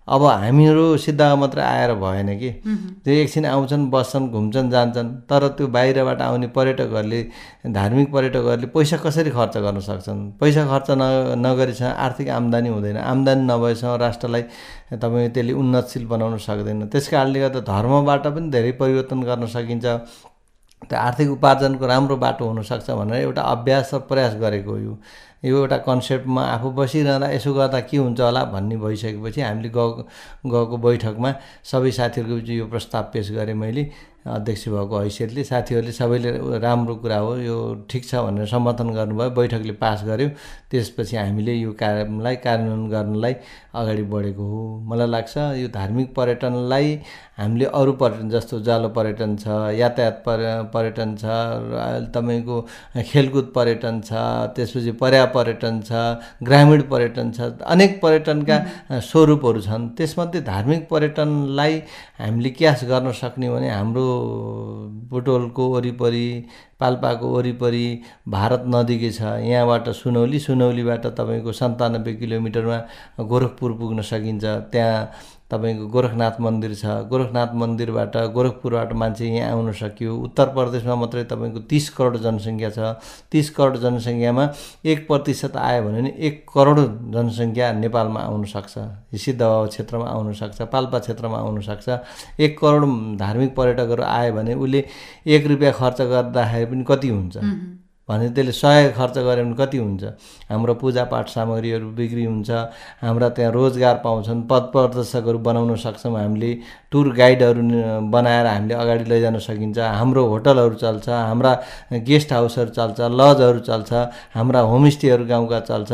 अब 0.09 0.23
हामीहरू 0.25 0.85
सिद्धामा 0.97 1.35
मात्रै 1.39 1.63
आएर 1.63 1.93
भएन 2.01 2.29
कि। 2.39 2.49
त्यो 3.05 3.13
एकछिन 3.13 3.45
आउँछन् 3.45 3.89
बस्छन् 3.91 4.29
घुम्छन् 4.31 4.71
जान्छन् 4.71 5.09
तर 5.29 5.47
त्यो 5.57 5.67
बाहिरबाट 5.69 6.21
आउने 6.21 6.47
पर्यटकहरूले 6.57 7.21
धार्मिक 7.69 8.11
पर्यटकहरूले 8.13 8.67
पैसा 8.73 8.97
कसरी 9.05 9.29
खर्च 9.29 9.57
गर्न 9.57 9.79
सक्छन्? 9.79 10.19
पैसा 10.41 10.65
खर्च 10.65 10.87
न 10.91 11.37
नगरीसँग 11.45 11.93
आर्थिक 12.05 12.29
आम्दानी 12.29 12.69
हुँदैन। 12.69 12.97
आम्दानी 12.97 13.43
नभएसँग 13.45 14.01
राष्ट्रलाई 14.01 14.43
तपाईँ 14.97 15.29
त्यसले 15.29 15.53
उन्नतशील 15.53 16.05
बनाउन 16.07 16.37
सक्दैन। 16.41 16.87
त्यस 16.89 17.07
कारणले 17.07 17.39
गर्दा 17.39 17.59
धर्मबाट 17.69 18.27
पनि 18.33 18.49
धेरै 18.49 18.71
परिवर्तन 18.81 19.19
गर्न 19.29 19.45
सकिन्छ। 19.45 19.85
त्यो 20.89 20.97
आर्थिक 20.97 21.29
उपार्जनको 21.29 21.85
राम्रो 21.85 22.15
बाटो 22.17 22.45
हुनसक्छ 22.49 22.89
भनेर 22.89 23.21
एउटा 23.21 23.41
अभ्यास 23.41 23.93
र 23.93 23.97
प्रयास 24.09 24.33
गरेको 24.41 24.77
यो। 24.79 24.93
यो 25.45 25.57
एउटा 25.57 25.77
कन्सेप्टमा 25.87 26.43
आफू 26.43 26.69
बसिरहँदा 26.75 27.27
यसो 27.31 27.53
गर्दा 27.53 27.79
के 27.87 27.97
हुन्छ 27.97 28.19
होला 28.21 28.43
भन्ने 28.53 28.77
भइसकेपछि 28.77 29.41
हामीले 29.41 29.69
गएको 29.69 30.03
गएको 30.51 30.77
बैठकमा 30.77 31.33
सबै 31.63 31.91
साथीहरूको 31.91 32.51
यो 32.51 32.65
प्रस्ताव 32.67 33.03
पेस 33.13 33.31
गरेँ 33.31 33.55
मैले। 33.55 33.83
अध्यक्ष 34.25 34.67
भएको 34.69 34.97
हैसियतले 34.99 35.43
साथीहरूले 35.43 35.91
सबैले 35.91 36.59
राम्रो 36.59 36.95
कुरा 37.03 37.17
हो 37.17 37.35
यो 37.37 37.57
ठिक 37.89 38.03
छ 38.05 38.15
भनेर 38.25 38.47
समर्थन 38.47 38.89
गर्नुभयो 38.93 39.29
बैठकले 39.31 39.73
पास 39.79 40.03
गर्यो। 40.05 40.29
त्यसपछि 40.71 41.15
हामीले 41.17 41.53
यो 41.53 41.71
कार्यलाई 41.79 42.35
कार्यान्वयन 42.45 42.89
गर्नलाई 42.89 43.33
अगाडि 43.75 44.03
बढेको 44.11 44.43
हो। 44.43 44.63
मलाई 44.89 45.07
लाग्छ 45.07 45.37
यो 45.61 45.67
धार्मिक 45.73 46.13
पर्यटनलाई 46.15 46.99
हामीले 47.39 47.65
अरू 47.65 47.91
पर्यटन 48.01 48.29
जस्तो 48.29 48.59
जालो 48.67 48.89
पर्यटन 48.97 49.35
छ 49.37 49.47
यातायात 49.79 50.21
पर 50.25 50.39
पर्यटन 50.73 51.15
छ 51.15 51.23
तपाईँको 52.15 52.57
खेलकुद 53.11 53.51
पर्यटन 53.55 54.01
छ 54.01 54.13
त्यसपछि 54.55 54.91
पर्या 54.99 55.25
पर्यटन 55.37 55.81
छ 55.87 55.91
ग्रामीण 56.43 56.81
पर्यटन 56.91 57.31
छ 57.31 57.51
अनेक 57.65 57.99
पर्यटनका 58.03 58.57
स्वरूपहरू 59.09 59.61
छन्। 59.61 59.87
त्यसमध्ये 59.97 60.41
धार्मिक 60.43 60.87
पर्यटनलाई 60.89 61.81
हामीले 62.19 62.49
क्यास 62.59 62.83
गर्न 62.91 63.11
सक्ने 63.15 63.49
भने 63.49 63.69
हाम्रो 63.69 64.08
बुटोलको 65.09 65.69
वरिपरि 65.69 66.45
पाल्पाको 66.79 67.27
वरिपरि 67.35 67.85
भारत 68.27 68.63
नजिकै 68.67 69.11
छ 69.11 69.21
यहाँबाट 69.45 69.89
सुनौली 69.95 70.39
सुनौलीबाट 70.39 71.05
तपाईँको 71.19 71.51
सन्तानब्बे 71.53 72.13
किलोमिटरमा 72.21 72.79
गोरखपुर 73.25 73.71
पुग्न 73.79 74.01
सकिन्छ। 74.01 74.45
त्यहाँ 74.71 75.11
तपाईँको 75.51 75.85
गोरखनाथ 75.89 76.39
मन्दिर 76.45 76.73
छ। 76.77 76.85
गोरखनाथ 77.09 77.53
मन्दिरबाट 77.57 78.15
गोरखपुरबाट 78.33 78.91
मान्छे 78.93 79.25
यहाँ 79.25 79.51
आउन 79.51 79.71
सकियो। 79.73 80.15
उत्तर 80.29 80.47
प्रदेशमा 80.53 80.95
मात्रै 80.95 81.23
तपाईँको 81.25 81.59
तिस 81.65 81.89
करोड 81.97 82.17
जनसङ्ख्या 82.21 82.69
छ। 82.69 82.79
तिस 83.33 83.49
करोड 83.57 83.77
जनसङ्ख्यामा 83.81 84.45
एक 84.85 85.07
प्रतिशत 85.07 85.57
आयो 85.57 85.81
भने 85.83 86.01
नि 86.01 86.11
एक 86.21 86.45
करोड 86.53 86.79
जनसङ्ख्या 87.13 87.71
नेपालमा 87.81 88.21
आउन 88.29 88.43
सक्छ। 88.45 89.17
सिद्ध 89.17 89.41
क्षेत्रमा 89.41 90.05
आउन 90.05 90.33
सक्छ 90.37 90.61
पाल्पा 90.69 90.99
क्षेत्रमा 90.99 91.37
आउन 91.37 91.59
सक्छ। 91.65 91.97
एक 92.37 92.59
करोड 92.59 93.17
धार्मिक 93.17 93.55
पर्यटकहरू 93.55 94.03
आयो 94.05 94.33
भने 94.33 94.53
उसले 94.53 94.85
एक 95.25 95.47
रुपियाँ 95.49 95.73
खर्च 95.73 96.01
गर्दाखेरि 96.13 96.68
पनि 96.69 96.83
कति 96.87 97.09
हुन्छ? 97.09 97.37
भने 98.09 98.29
त्यसले 98.29 98.51
सय 98.51 98.93
खर्च 98.97 99.17
गऱ्यो 99.17 99.43
भने 99.45 99.55
कति 99.55 99.77
हुन्छ? 99.77 100.03
हाम्रो 100.49 100.73
पूजापाठ 100.73 101.29
सामग्रीहरू 101.29 101.89
बिक्री 101.93 102.25
हुन्छ। 102.25 102.49
हाम्रा 103.01 103.29
त्यहाँ 103.29 103.51
रोजगार 103.51 104.01
पाउँछन्। 104.03 104.41
पद 104.49 104.63
प्रदर्शकहरू 104.73 105.39
बनाउन 105.39 105.75
सक्छौँ 105.75 106.17
हामीले। 106.17 106.51
टुर 106.91 107.07
गाइडहरू 107.15 107.61
बनाएर 108.11 108.45
हामीले 108.45 108.73
अगाडि 108.73 109.03
लैजान 109.09 109.37
सकिन्छ। 109.39 109.77
हाम्रो 109.79 110.25
होटलहरू 110.27 110.75
चल्छ 110.75 111.09
हाम्रा 111.09 111.51
गेस्ट 112.09 112.33
हाउसहरू 112.33 112.71
चल्छ 112.77 112.99
लजहरू 113.19 113.59
चल्छ 113.69 113.93
हाम्रा 114.35 114.59
होमस्टेहरू 114.71 115.25
गाउँका 115.25 115.59
चल्छ 115.69 115.91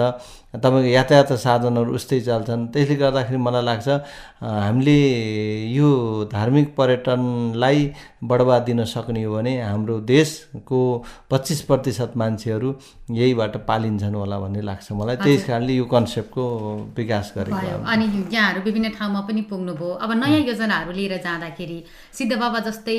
तपाईँको 0.56 0.90
यातायात 0.90 1.32
साधनहरू 1.36 1.94
उस्तै 1.96 2.20
चल्छन्। 2.22 2.68
त्यसले 2.74 2.96
गर्दाखेरि 2.96 3.38
मलाई 3.38 3.64
लाग्छ 3.66 3.88
हामीले 4.40 4.98
यो 5.75 5.90
धार्मिक 6.32 6.68
पर्यटनलाई 6.78 7.80
बढावा 8.24 8.60
दिन 8.64 8.84
सक्ने 8.88 9.24
हो 9.24 9.36
भने 9.36 9.54
हाम्रो 9.62 10.00
देशको 10.08 10.80
पच्चिस 11.32 11.62
प्रतिशत 11.68 12.12
मान्छेहरू 12.16 12.70
यहीबाट 13.05 13.55
पालिन्छन् 13.67 14.15
होला 14.15 14.38
भन्ने 14.39 14.62
लाग्छ 14.65 14.91
मलाई। 14.91 15.15
त्यही 15.21 15.38
कारणले 15.45 15.74
यो 15.74 15.85
कन्सेप्टको 15.85 16.43
विकास 16.97 17.33
गरेको। 17.38 17.85
अनि 17.85 18.05
यहाँहरू 18.33 18.62
विभिन्न 18.65 18.89
ठाउँमा 18.97 19.21
पनि 19.29 19.41
पुग्नुभयो। 19.45 19.89
अब 20.01 20.12
नयाँ 20.17 20.41
योजनाहरू 20.50 20.91
लिएर 20.91 21.17
जाँदाखेरि 21.21 21.79
सिद्ध 22.17 22.33
बाबा 22.33 22.59
जस्तै 22.65 22.97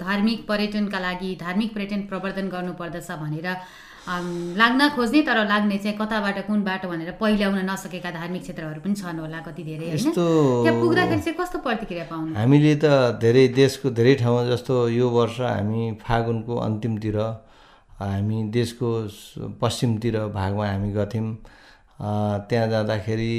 धार्मिक 0.00 0.46
पर्यटनका 0.48 0.98
लागि 0.98 1.30
धार्मिक 1.40 1.74
पर्यटन 1.74 2.00
प्रवर्धन 2.08 2.48
गर्नुपर्दछ 2.48 3.10
भनेर 3.20 3.48
लाग्न 4.56 4.88
खोज्ने 4.96 5.20
तर 5.22 5.38
लाग्ने 5.46 5.76
चाहिँ 5.78 5.96
कताबाट 6.00 6.38
कुन 6.46 6.62
बाटो 6.64 6.88
भनेर 6.88 7.10
पहिल्याउन 7.20 7.58
नसकेका 7.70 8.10
धार्मिक 8.10 8.42
क्षेत्रहरू 8.42 8.80
पनि 8.80 8.94
छन् 8.98 9.20
होला 9.20 9.40
कति 9.46 9.62
धेरै 9.62 9.92
यस्तो 9.92 10.24
पुग्दाखेरि 10.80 11.20
चाहिँ 11.22 11.38
कस्तो 11.38 11.58
प्रतिक्रिया 11.60 12.04
पाउनु 12.10 12.34
हामीले 12.34 12.74
त 12.82 13.20
धेरै 13.20 13.46
देशको 13.60 13.90
धेरै 13.94 14.14
ठाउँमा 14.24 14.42
जस्तो 14.50 14.74
यो 14.96 15.06
वर्ष 15.12 15.40
हामी 15.44 15.82
फागुनको 16.02 16.56
अन्तिमतिर 16.66 17.18
हामी 18.00 18.42
देशको 18.52 18.88
पश्चिमतिर 19.60 20.18
भागमा 20.34 20.66
हामी 20.66 20.92
गथ्यौँ। 20.92 21.34
त्यहाँ 22.48 22.68
जाँदाखेरि 22.68 23.32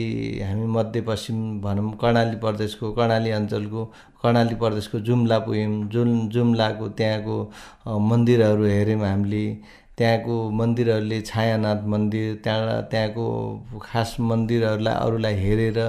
हामी 0.43 0.65
मध्यपश्चिम 0.73 1.37
भनौँ 1.61 1.91
कर्णाली 2.01 2.35
प्रदेशको 2.39 2.91
कर्णाली 2.93 3.31
अञ्चलको 3.31 3.85
कर्णाली 4.23 4.55
प्रदेशको 4.55 4.99
जुम्ला 5.07 5.39
पुग्यौँ। 5.45 5.87
जुम 5.93 6.27
जुम्लाको 6.29 6.87
त्यहाँको 6.99 7.37
मन्दिरहरू 8.09 8.65
हेऱ्यौँ 8.65 9.05
हामीले। 9.05 9.45
त्यहाँको 9.97 10.35
मन्दिरहरूले 10.49 11.19
छायानाथ 11.21 11.83
मन्दिर 11.93 12.35
त्यहाँ 12.43 12.81
त्यहाँको 12.91 13.79
खास 13.81 14.15
मन्दिरहरूलाई 14.19 14.95
अरूलाई 15.05 15.35
हेरेर 15.35 15.79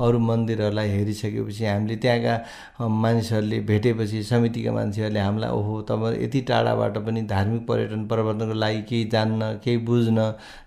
अरू 0.00 0.18
मन्दिरहरूलाई 0.18 0.88
हेरिसकेपछि 0.88 1.64
हामीले 1.64 1.96
त्यहाँका 1.96 2.88
मानिसहरूले 3.02 3.58
भेटेपछि 3.70 4.22
समितिका 4.30 4.72
मान्छेहरूले 4.72 5.20
हामीलाई 5.20 5.50
ओहो 5.50 5.80
तपाईँ 5.90 6.22
यति 6.24 6.40
टाढाबाट 6.48 6.98
पनि 7.06 7.22
धार्मिक 7.34 7.66
पर्यटन 7.68 8.06
प्रवर्धनको 8.08 8.54
लागि 8.54 8.82
केही 8.88 9.04
जान्न 9.12 9.40
केही 9.64 9.76
बुझ्न 9.88 10.18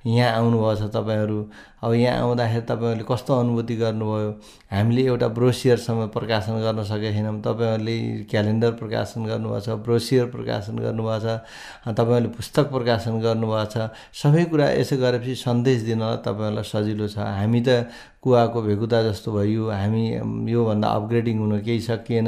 यहाँ 0.06 0.32
आउनुभएको 0.38 0.76
छ 0.80 0.92
तपाईँहरू। 0.96 1.40
अब 1.84 1.94
यहाँ 1.94 2.20
आउँदाखेरि 2.24 2.64
तपाईँहरूले 2.64 3.06
कस्तो 3.12 3.32
अनुभूति 3.36 3.76
गर्नुभयो? 3.76 4.30
हामीले 4.72 5.02
एउटा 5.04 5.28
ब्रोसियरसम्म 5.36 6.08
प्रकाशन 6.16 6.54
गर्न 6.64 6.84
सकेका 6.88 7.12
छैनौँ। 7.12 7.42
तपाईँहरूले 7.44 7.98
क्यालेन्डर 8.32 8.72
प्रकाशन 8.80 9.26
गर्नुभएको 9.28 9.60
छ 9.60 9.70
ब्रोसियर 9.84 10.26
प्रकाशन 10.32 10.80
गर्नुभएको 10.80 11.20
छ 11.20 11.92
तपाईँहरूले 11.92 12.32
पुस्तक 12.40 12.66
प्रकाशन 12.72 13.20
गर्नुभएको 13.20 13.68
छ। 13.68 13.92
सबै 14.16 14.44
कुरा 14.48 14.70
यसो 14.80 14.96
गरेपछि 15.04 15.36
सन्देश 15.44 15.82
दिनलाई 15.92 16.18
तपाईँहरूलाई 16.24 16.64
सजिलो 16.72 17.08
छ। 17.12 17.20
हामी 17.20 17.62
त 17.68 17.92
कुवाको 18.24 18.62
भेकुता 18.64 19.02
जस्तो 19.04 19.32
भयो। 19.36 19.68
हामी 19.68 20.04
योभन्दा 20.48 20.88
अपग्रेडिङ 20.88 21.38
हुन 21.44 21.60
केही 21.60 21.80
सकिएन। 21.84 22.28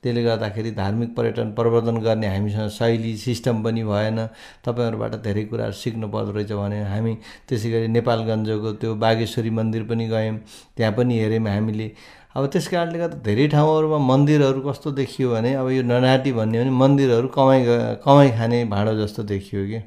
त्यसले 0.00 0.22
गर्दाखेरि 0.24 0.70
धार्मिक 0.72 1.14
पर्यटन 1.16 1.52
प्रवर्धन 1.52 1.96
गर्ने 2.00 2.26
हामीसँग 2.32 2.68
शैली 2.72 3.12
सिस्टम 3.20 3.62
पनि 3.62 3.84
भएन। 3.84 4.18
तपाईँहरूबाट 4.64 5.14
धेरै 5.20 5.44
कुराहरू 5.52 5.76
सिक्नु 5.76 6.08
पर्दो 6.08 6.32
रहेछ 6.32 6.52
भने 6.52 6.80
हामी 6.88 7.12
त्यसै 7.48 7.70
गरी 7.70 7.88
नेपालगञ्जको 7.92 8.72
त्यो 8.80 8.93
बागेश्वरी 8.96 9.50
मन्दिर 9.50 9.82
पनि 9.90 10.06
गयौँ 10.08 10.36
त्यहाँ 10.76 10.92
पनि 10.92 11.18
हेऱ्यौँ 11.18 11.48
हामीले। 11.48 11.90
अब 12.34 12.46
त्यस 12.50 12.66
कारणले 12.68 12.98
गर्दा 12.98 13.16
धेरै 13.22 13.46
ठाउँहरूमा 13.48 13.98
मन्दिरहरू 14.10 14.60
कस्तो 14.60 14.90
देखियो 14.90 15.30
भने 15.30 15.54
अब 15.54 15.68
यो 15.70 15.82
ननाटी 15.86 16.32
भन्ने 16.34 16.58
भने 16.60 16.70
मन्दिरहरू 16.70 17.28
कमाइ 17.30 17.60
कमाइ 18.02 18.30
खाने 18.38 18.64
भाँडो 18.74 18.94
जस्तो 19.00 19.22
देखियो 19.22 19.62
कि। 19.66 19.78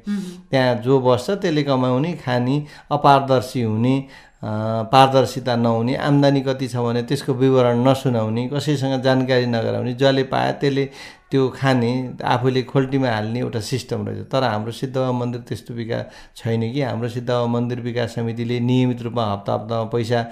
त्यहाँ 0.50 0.74
जो 0.80 1.00
बस्छ 1.00 1.30
त्यसले 1.30 1.62
कमाउने 1.62 2.12
खाने 2.24 2.56
अपारदर्शी 2.88 3.62
हुने 3.62 3.94
पारदर्शिता 4.40 5.54
नहुने 5.56 5.94
आम्दानी 5.98 6.40
कति 6.40 6.66
छ 6.68 6.76
भने 6.78 7.02
त्यसको 7.04 7.34
विवरण 7.34 7.84
नसुनाउने 7.84 8.48
कसैसँग 8.48 9.02
जानकारी 9.02 9.46
नगराउने 9.46 9.92
जसले 10.00 10.22
पायो 10.32 10.52
त्यसले 10.60 10.84
त्यो 11.30 11.48
खाने 11.56 11.90
आफूले 12.24 12.62
खोल्टीमा 12.64 13.08
हाल्ने 13.10 13.38
एउटा 13.40 13.60
सिस्टम 13.60 14.06
रहेछ। 14.08 14.26
तर 14.32 14.42
हाम्रो 14.44 14.72
सिद्धबाबा 14.72 15.12
मन्दिर 15.12 15.40
त्यस्तो 15.48 15.74
विकास 15.74 16.04
छैन 16.36 16.72
कि। 16.72 16.80
हाम्रो 16.82 17.08
सिद्धबाबा 17.08 17.46
मन्दिर 17.46 17.80
विकास 17.80 18.14
समितिले 18.14 18.60
नियमित 18.60 19.02
रूपमा 19.02 19.24
हप्ता 19.32 19.52
हप्तामा 19.54 19.84
पैसा 19.92 20.22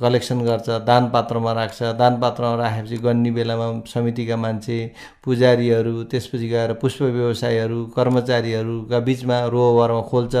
कलेक्सन 0.00 0.40
गर्छ 0.44 0.68
दान 0.82 1.08
पात्रमा 1.10 1.52
राख्छ। 1.52 1.82
दान 1.94 2.20
पात्रमा 2.20 2.54
राखेपछि 2.56 2.96
गन्ने 2.98 3.30
बेलामा 3.30 3.66
समितिका 3.86 4.36
मान्छे 4.36 4.78
पुजारीहरू 5.24 6.02
त्यसपछि 6.10 6.48
गएर 6.48 6.72
पुष्प 6.82 7.02
व्यवसायीहरू 7.02 7.84
कर्मचारीहरूका 7.96 8.98
बिचमा 9.06 9.38
रोवरमा 9.54 10.02
खोल्छ। 10.10 10.34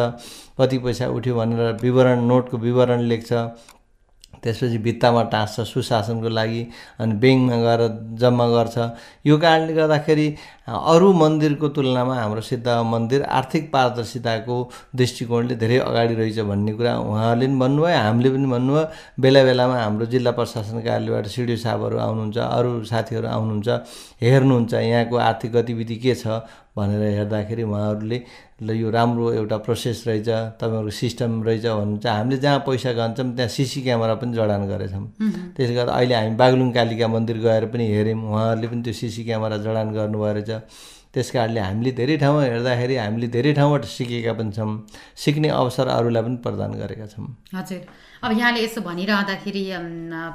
कति 0.58 0.78
पैसा 0.78 1.06
उठ्यो 1.08 1.34
भनेर 1.34 1.78
विवरण 1.82 2.24
नोटको 2.26 2.56
विवरण 2.58 3.00
लेख्छ। 3.06 3.32
त्यसपछि 4.42 4.78
भित्तामा 4.86 5.22
टाँस्छ 5.32 5.60
सुशासनको 5.72 6.28
लागि 6.28 6.62
अनि 7.00 7.14
ब्याङ्कमा 7.22 7.56
गएर 7.64 7.82
जम्मा 8.20 8.46
गर्छ। 8.48 8.76
यो 9.26 9.38
कारणले 9.38 9.72
गर्दाखेरि 9.74 10.26
अरू 10.70 11.12
मन्दिरको 11.12 11.68
तुलनामा 11.76 12.14
हाम्रो 12.14 12.40
सिद्ध 12.40 12.68
मन्दिर 12.92 13.22
आर्थिक 13.38 13.70
पारदर्शिताको 13.72 14.56
दृष्टिकोणले 14.96 15.54
धेरै 15.62 15.78
अगाडि 15.78 16.14
रहेछ 16.14 16.38
भन्ने 16.50 16.72
कुरा 16.78 16.92
उहाँहरूले 17.10 17.46
पनि 17.46 17.58
भन्नुभयो 17.58 17.98
हामीले 17.98 18.30
पनि 18.30 18.46
भन्नुभयो। 18.54 18.84
बेला 19.20 19.42
बेलामा 19.44 19.76
हाम्रो 19.82 20.06
जिल्ला 20.14 20.30
प्रशासन 20.38 20.80
कार्यालयबाट 20.86 21.26
सिडिओ 21.26 21.56
साहबहरू 21.64 21.96
आउनुहुन्छ 21.98 22.38
अरू 22.38 22.70
साथीहरू 22.86 23.26
आउनुहुन्छ 23.28 23.68
हेर्नुहुन्छ 24.22 24.72
यहाँको 24.74 25.16
आर्थिक 25.28 25.52
गतिविधि 25.52 25.96
के 26.04 26.14
छ 26.14 26.40
भनेर 26.76 27.02
हेर्दाखेरि 27.18 27.62
उहाँहरूले 27.62 28.18
ल 28.62 28.70
यो 28.76 28.90
राम्रो 28.90 29.32
एउटा 29.32 29.56
प्रोसेस 29.64 30.04
रहेछ 30.06 30.28
तपाईँहरूको 30.60 30.92
सिस्टम 30.92 31.42
रहेछ 31.42 31.64
भन्नुहुन्छ 31.66 32.06
हामीले 32.06 32.38
जहाँ 32.44 32.58
पैसा 32.68 32.92
गन्छौँ 32.92 33.26
त्यहाँ 33.36 33.48
सिसी 33.56 33.80
क्यामेरा 33.82 34.14
पनि 34.20 34.32
जडान 34.36 34.62
गरेछौँ। 34.68 35.04
त्यसले 35.56 35.74
गर्दा 35.74 35.92
अहिले 35.92 36.14
हामी 36.14 36.34
बागलुङ 36.36 36.70
कालिका 36.76 37.08
मन्दिर 37.08 37.38
गएर 37.40 37.64
पनि 37.72 37.84
हेऱ्यौँ 37.88 38.20
उहाँहरूले 38.20 38.68
पनि 38.68 38.82
त्यो 38.84 38.94
सिसी 39.00 39.24
क्यामेरा 39.24 39.56
जडान 39.64 39.86
गर्नुभयो 39.96 40.32
रहेछ। 40.36 40.50
त्यस 41.10 41.30
कारणले 41.34 41.60
हामीले 41.60 41.90
धेरै 41.98 42.16
ठाउँमा 42.22 42.42
हेर्दाखेरि 42.42 42.96
हामीले 42.96 43.28
धेरै 43.34 43.52
ठाउँबाट 43.58 43.84
सिकेका 43.84 44.32
पनि 44.38 44.52
छौँ 44.54 44.70
सिक्ने 45.18 45.48
अवसर 45.50 45.86
अरूलाई 45.90 46.22
पनि 46.22 46.36
प्रदान 46.44 46.70
गरेका 46.78 47.06
छौँ। 47.10 47.26
हजुर। 47.50 47.82
अब 48.22 48.30
यहाँले 48.38 48.60
यसो 48.62 48.80
भनिरहँदाखेरि 48.86 49.64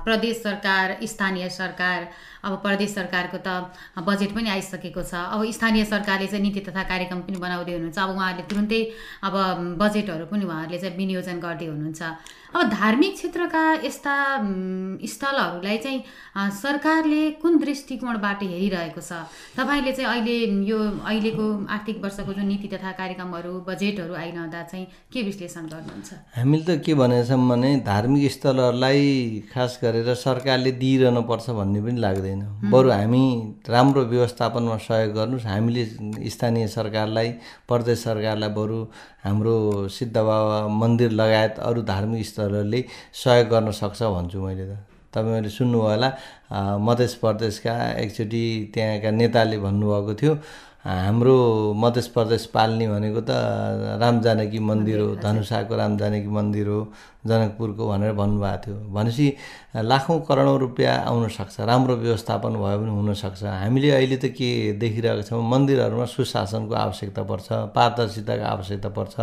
प्रदेश 0.03 0.35
सरकार 0.43 0.97
स्थानीय 1.05 1.47
सरकार 1.49 1.99
अब 2.45 2.53
प्रदेश 2.61 2.89
सरकारको 2.93 3.37
त 3.41 3.73
बजेट 4.05 4.31
पनि 4.37 4.49
आइसकेको 4.55 5.01
छ। 5.01 5.13
अब 5.33 5.49
स्थानीय 5.51 5.85
सरकारले 5.85 6.27
चाहिँ 6.29 6.43
नीति 6.45 6.61
तथा 6.69 6.83
कार्यक्रम 6.85 7.19
पनि 7.25 7.37
बनाउँदै 7.41 7.73
हुनुहुन्छ। 7.73 7.97
अब 7.97 8.09
उहाँहरूले 8.15 8.45
तुरुन्तै 8.49 8.81
अब 9.25 9.33
बजेटहरू 9.81 10.25
पनि 10.31 10.45
उहाँहरूले 10.45 10.77
चाहिँ 10.77 10.97
विनियोजन 10.97 11.37
गर्दै 11.41 11.65
हुनुहुन्छ। 11.65 12.01
अब 12.55 12.69
धार्मिक 12.71 13.13
क्षेत्रका 13.15 13.63
यस्ता 13.83 14.15
स्थलहरूलाई 15.03 15.77
चाहिँ 15.77 15.99
सरकारले 16.55 17.21
कुन 17.41 17.57
दृष्टिकोणबाट 17.59 18.43
हेरिरहेको 18.43 19.01
छ? 19.01 19.11
तपाईँले 19.57 19.91
चाहिँ 19.91 20.07
अहिले 20.07 20.35
यो 20.63 20.79
अहिलेको 21.03 21.45
आर्थिक 21.67 21.97
वर्षको 22.03 22.33
जुन 22.33 22.47
नीति 22.47 22.67
तथा 22.71 22.91
कार्यक्रमहरू 22.95 23.53
बजेटहरू 23.67 24.13
आइरहँदा 24.15 24.61
चाहिँ 24.71 24.85
के 25.11 25.21
विश्लेषण 25.27 25.65
गर्नुहुन्छ? 25.67 26.09
हामीले 26.37 26.63
त 26.63 26.79
के 26.79 26.93
भनेका 26.95 27.27
छौँ 27.27 27.43
भने 27.49 27.69
धार्मिक 27.83 28.31
स्थलहरूलाई 28.31 29.03
खास 29.51 29.79
गरेर 29.83 30.13
सरकारले 30.15 30.71
दिइरहनु 30.79 31.21
पर्छ 31.27 31.49
भन्ने 31.59 31.79
पनि 31.83 31.99
लाग्दैन। 31.99 32.34
बरु 32.71 32.89
हामी 32.91 33.23
राम्रो 33.69 34.01
व्यवस्थापनमा 34.13 34.77
सहयोग 34.77 35.13
गर्नुहोस्। 35.15 35.45
हामीले 35.45 35.83
स्थानीय 36.29 36.67
सरकारलाई 36.67 37.29
प्रदेश 37.67 37.99
सरकारलाई 38.03 38.49
बरु 38.49 38.79
हाम्रो 39.23 39.87
सिद्ध 39.97 40.15
बाबा 40.17 40.67
मन्दिर 40.67 41.11
लगायत 41.11 41.59
अरू 41.59 41.81
धार्मिक 41.83 42.25
स्थलहरूले 42.25 42.83
सहयोग 43.23 43.47
गर्न 43.47 43.71
सक्छ 43.71 44.01
भन्छु 44.03 44.39
मैले 44.41 44.65
त। 44.65 44.77
तपाईँहरूले 45.13 45.49
सुन्नुभयो 45.49 45.89
होला 45.89 46.09
अ, 46.51 46.77
मध्य 46.77 47.07
प्रदेशका 47.23 47.73
एकचोटि 48.03 48.43
त्यहाँका 48.73 49.09
नेताले 49.11 49.57
भन्नुभएको 49.63 50.13
थियो 50.19 50.33
हाम्रो 50.85 51.73
मध्य 51.73 52.01
प्रदेश 52.13 52.45
पाल्ने 52.53 52.87
भनेको 52.87 53.21
त 53.25 53.33
राम 54.01 54.21
जानकी 54.21 54.59
मन्दिर 54.61 54.99
हो 54.99 55.15
धनुषाको 55.17 55.75
राम 55.75 55.97
जानकी 55.97 56.27
मन्दिर 56.29 56.67
हो 56.67 56.79
जनकपुरको 57.25 57.87
भनेर 57.89 58.13
भन्नुभएको 58.13 58.57
थियो। 58.65 58.75
भनेपछि 58.93 59.27
लाखौँ 59.81 60.19
करोडौँ 60.29 60.57
रुपियाँ 60.59 60.93
आउन 61.09 61.27
सक्छ 61.33 61.59
राम्रो 61.65 61.95
व्यवस्थापन 62.05 62.53
भयो 62.61 62.77
भने 62.79 62.91
हुनसक्छ। 63.01 63.43
हामीले 63.43 63.89
अहिले 63.91 64.17
त 64.17 64.25
के 64.37 64.49
देखिरहेको 64.77 65.21
छौँ 65.25 65.41
मन्दिरहरूमा 65.41 66.05
सुशासनको 66.05 66.73
आवश्यकता 66.77 67.23
पर्छ 67.33 67.47
पारदर्शिताको 67.73 68.45
आवश्यकता 68.45 68.89
पर्छ। 68.93 69.15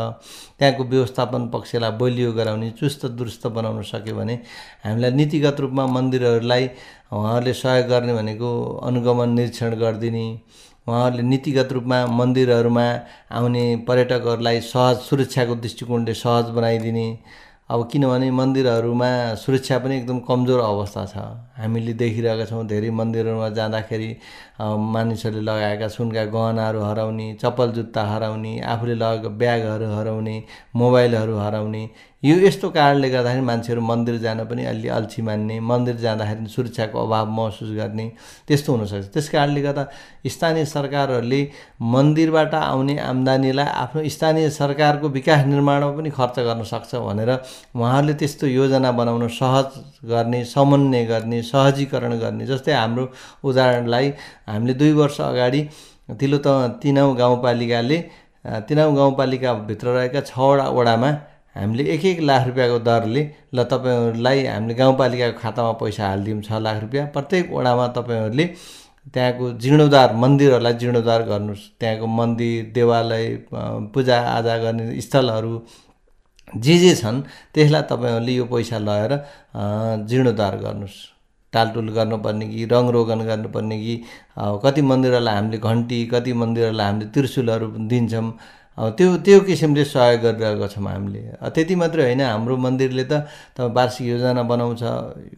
त्यहाँको 0.59 0.83
व्यवस्थापन 0.83 1.47
पक्षलाई 1.55 1.91
बलियो 1.95 2.33
गराउने 2.33 2.71
चुस्त 2.75 3.07
दुरुस्त 3.15 3.47
बनाउन 3.55 3.83
सक्यो 3.87 4.15
भने 4.19 4.35
हामीलाई 4.83 5.11
नीतिगत 5.15 5.61
रूपमा 5.63 5.87
मन्दिरहरूलाई 5.87 6.65
उहाँहरूले 7.15 7.55
सहयोग 7.55 7.87
गर्ने 7.87 8.13
भनेको 8.19 8.51
अनुगमन 8.83 9.29
निरीक्षण 9.39 9.79
गरिदिने 9.79 10.27
उहाँहरूले 10.87 11.23
नीतिगत 11.23 11.73
रूपमा 11.73 11.99
मन्दिरहरूमा 12.19 12.87
आउने 13.31 13.65
पर्यटकहरूलाई 13.89 14.61
सहज 14.63 14.97
सुरक्षाको 15.09 15.55
दृष्टिकोणले 15.63 16.15
सहज 16.15 16.51
बनाइदिने। 16.57 17.07
अब 17.71 17.89
किनभने 17.93 18.31
मन्दिरहरूमा 18.31 19.09
सुरक्षा 19.39 19.79
पनि 19.79 19.97
एकदम 19.97 20.19
कमजोर 20.29 20.61
अवस्था 20.61 21.05
छ। 21.07 21.17
हामीले 21.57 21.93
देखिरहेका 21.95 22.45
छौँ 22.45 22.67
धेरै 22.67 22.91
मन्दिरहरूमा 22.91 23.49
जाँदाखेरि 23.49 24.11
मानिसहरूले 24.61 25.43
लगाएका 25.43 25.89
सुनका 25.89 26.25
गहनाहरू 26.35 26.81
हराउने 26.83 27.33
चप्पल 27.43 27.73
जुत्ता 27.73 28.03
हराउने 28.05 28.53
आफूले 28.73 28.95
लगेको 28.95 29.31
ब्यागहरू 29.41 29.87
हराउने 29.95 30.37
मोबाइलहरू 30.77 31.37
हराउने 31.39 31.83
यो 32.25 32.35
यस्तो 32.39 32.69
कारणले 32.71 33.09
गर्दाखेरि 33.11 33.41
मान्छेहरू 33.43 33.81
मन्दिर 33.83 34.17
जान 34.23 34.45
पनि 34.47 34.65
अलि 34.65 34.89
अल्छी 34.89 35.23
मान्ने 35.23 35.59
मन्दिर 35.61 35.97
जाँदाखेरि 36.03 36.47
सुरक्षाको 36.49 36.99
अभाव 37.07 37.31
महसुस 37.39 37.71
गर्ने 37.79 38.07
त्यस्तो 38.49 38.73
हुनसक्छ। 38.73 39.07
त्यस 39.15 39.29
कारणले 39.29 39.61
गर्दा 39.63 39.85
स्थानीय 40.35 40.65
सरकारहरूले 40.65 41.41
मन्दिरबाट 41.95 42.55
आउने 42.55 42.97
आम्दानीलाई 43.11 43.67
आफ्नो 43.67 44.09
स्थानीय 44.09 44.51
सरकारको 44.51 45.09
विकास 45.19 45.45
निर्माणमा 45.47 45.91
पनि 45.99 46.11
खर्च 46.19 46.39
गर्न 46.47 46.63
सक्छ 46.73 46.95
भनेर 46.95 47.31
उहाँहरूले 47.75 48.15
त्यस्तो 48.23 48.47
योजना 48.47 48.91
बनाउन 49.01 49.27
सहज 49.41 49.83
गर्ने 50.13 50.45
समन्वय 50.55 51.05
गर्ने 51.11 51.43
सहजीकरण 51.51 52.19
गर्ने 52.23 52.47
जस्तै 52.47 52.73
हाम्रो 52.73 53.09
उदाहरणलाई 53.45 54.09
हामीले 54.47 54.75
दुई 54.79 54.93
वर्ष 55.03 55.21
अगाडि 55.21 55.67
तिलो 56.21 56.39
त 56.47 56.79
तिनौँ 56.83 57.11
गाउँपालिकाले 57.19 57.99
तिनौँ 58.71 58.91
गाउँपालिकाभित्र 58.97 59.99
रहेका 59.99 60.21
छवटा 60.31 60.71
वडामा 60.79 61.11
हामीले 61.57 61.85
एक 61.95 62.05
एक 62.05 62.21
लाख 62.21 62.47
रुपियाँको 62.47 62.79
दरले 62.89 63.23
ल 63.55 63.65
तपाईँहरूलाई 63.73 64.45
हामीले 64.47 64.75
गाउँपालिकाको 64.75 65.39
खातामा 65.41 65.73
पैसा 65.81 66.09
हालिदिउँ 66.09 66.43
छ 66.43 66.53
लाख 66.67 66.81
रुपियाँ। 66.83 67.07
प्रत्येक 67.13 67.53
वडामा 67.53 67.87
तपाईँहरूले 67.97 68.45
त्यहाँको 69.15 69.45
जीर्णोद्धार 69.63 70.15
मन्दिरहरूलाई 70.17 70.75
जीर्णोद्धार 70.81 71.23
गर्नुहोस्। 71.29 71.63
त्यहाँको 71.81 72.07
मन्दिर 72.07 72.73
देवालय 72.75 73.27
पूजाआजा 73.95 74.57
गर्ने 74.65 75.01
स्थलहरू 75.01 75.55
जे 76.65 76.77
जे 76.79 76.95
छन् 76.97 77.21
त्यसलाई 77.55 77.83
तपाईँहरूले 77.91 78.33
यो 78.33 78.45
पैसा 78.53 78.79
लगाएर 78.79 79.13
जीर्णोद्धार 80.09 80.57
गर्नुहोस्। 80.65 80.99
टालटुल 81.53 81.89
गर्नुपर्ने 81.93 82.47
कि 82.49 82.65
रङ 82.73 82.89
रोगन 82.91 83.21
गर्नुपर्ने 83.27 83.77
कि 83.81 83.95
कति 84.65 84.83
मन्दिरहरूलाई 84.83 85.35
हामीले 85.35 85.59
घन्टी 85.59 85.99
कति 86.13 86.33
मन्दिरहरूलाई 86.33 86.87
हामीले 86.87 87.11
त्रिशुलहरू 87.15 87.67
दिन्छौँ। 87.91 88.31
त्यो 88.79 89.17
त्यो 89.21 89.41
किसिमले 89.45 89.85
सहयोग 89.85 90.21
गरिरहेको 90.25 90.67
छौँ 90.73 90.85
हामीले। 90.85 91.21
त्यति 91.45 91.75
मात्रै 91.77 92.03
होइन 92.03 92.21
हाम्रो 92.25 92.57
मन्दिरले 92.57 93.05
त 93.05 93.29
त 93.53 93.69
वार्षिक 93.69 94.07
योजना 94.09 94.43
बनाउँछ 94.49 94.83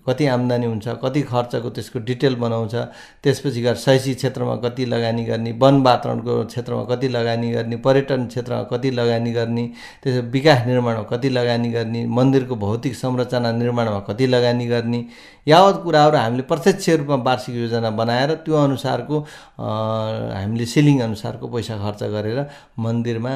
कति 0.07 0.25
आम्दानी 0.31 0.67
हुन्छ 0.67 0.87
कति 1.03 1.23
खर्चको 1.27 1.71
त्यसको 1.75 1.99
डिटेल 2.07 2.35
बनाउँछ 2.39 2.75
त्यसपछि 3.23 3.61
गएर 3.63 3.77
शैक्षिक 3.77 4.17
क्षेत्रमा 4.17 4.55
कति 4.65 4.85
लगानी 4.87 5.25
गर्ने 5.25 5.53
वन 5.59 5.83
वातावरणको 5.83 6.45
क्षेत्रमा 6.47 6.85
कति 6.87 7.09
लगानी 7.09 7.51
गर्ने 7.53 7.77
पर्यटन 7.83 8.27
क्षेत्रमा 8.31 8.63
कति 8.71 8.91
लगानी 8.91 9.33
गर्ने 9.33 9.65
त्यसो 10.03 10.23
विकास 10.31 10.67
निर्माणमा 10.67 11.03
कति 11.11 11.29
लगानी 11.29 11.71
गर्ने 11.75 12.07
मन्दिरको 12.07 12.55
भौतिक 12.57 12.95
संरचना 12.95 13.53
निर्माणमा 13.53 13.99
कति 14.09 14.27
लगानी 14.27 14.67
गर्ने 14.67 15.05
यावत 15.47 15.77
कुराहरू 15.85 16.17
हामीले 16.17 16.43
प्रत्यक्ष 16.51 16.89
रूपमा 17.01 17.17
वार्षिक 17.25 17.55
योजना 17.55 17.91
बनाएर 18.01 18.31
त्यो 18.45 18.55
अनुसारको 18.57 19.17
हामीले 19.59 20.67
सिलिङ 20.67 21.01
अनुसारको 21.09 21.49
पैसा 21.55 21.77
खर्च 21.85 22.03
गरेर 22.15 22.39
मन्दिरमा 22.79 23.35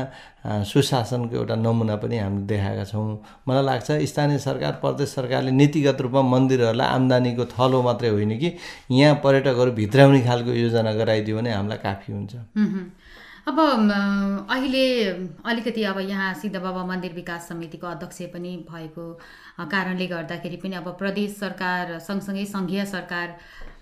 सुशासनको 0.64 1.36
एउटा 1.36 1.54
नमुना 1.64 1.96
पनि 2.02 2.18
हामीले 2.18 2.46
देखाएका 2.46 2.84
छौँ 2.90 3.06
मलाई 3.48 3.64
लाग्छ 3.64 3.88
स्थानीय 4.12 4.38
सरकार 4.38 4.72
प्रदेश 4.82 5.08
सरकारले 5.14 5.50
नीतिगत 5.60 6.00
रूपमा 6.00 6.22
मन्दिरहरूलाई 6.34 6.88
आम्दानीको 6.88 7.44
थलो 7.52 7.82
मात्रै 7.82 8.10
होइन 8.10 8.38
कि 8.38 8.52
यहाँ 8.92 9.20
पर्यटकहरू 9.24 9.72
भित्राउने 9.80 10.20
खालको 10.28 10.52
योजना 10.64 10.92
गराइदियो 11.00 11.36
भने 11.36 11.52
हामीलाई 11.52 11.78
काफी 11.84 12.12
हुन्छ। 12.12 12.34
अब 13.48 13.58
अहिले 14.50 14.84
अलिकति 15.50 15.82
अब 15.90 15.98
यहाँ 16.08 16.32
सिद्ध 16.40 16.56
बाबा 16.56 16.84
मन्दिर 16.86 17.12
विकास 17.14 17.48
समितिको 17.48 17.86
अध्यक्ष 17.86 18.18
पनि 18.34 18.50
भएको 18.70 19.04
कारणले 19.72 20.06
गर्दाखेरि 20.06 20.56
पनि 20.64 20.76
अब 20.80 20.88
प्रदेश 20.98 21.36
सरकार 21.38 21.98
सँगसँगै 22.08 22.44
सङ्घीय 22.54 22.84
सरकार 22.94 23.28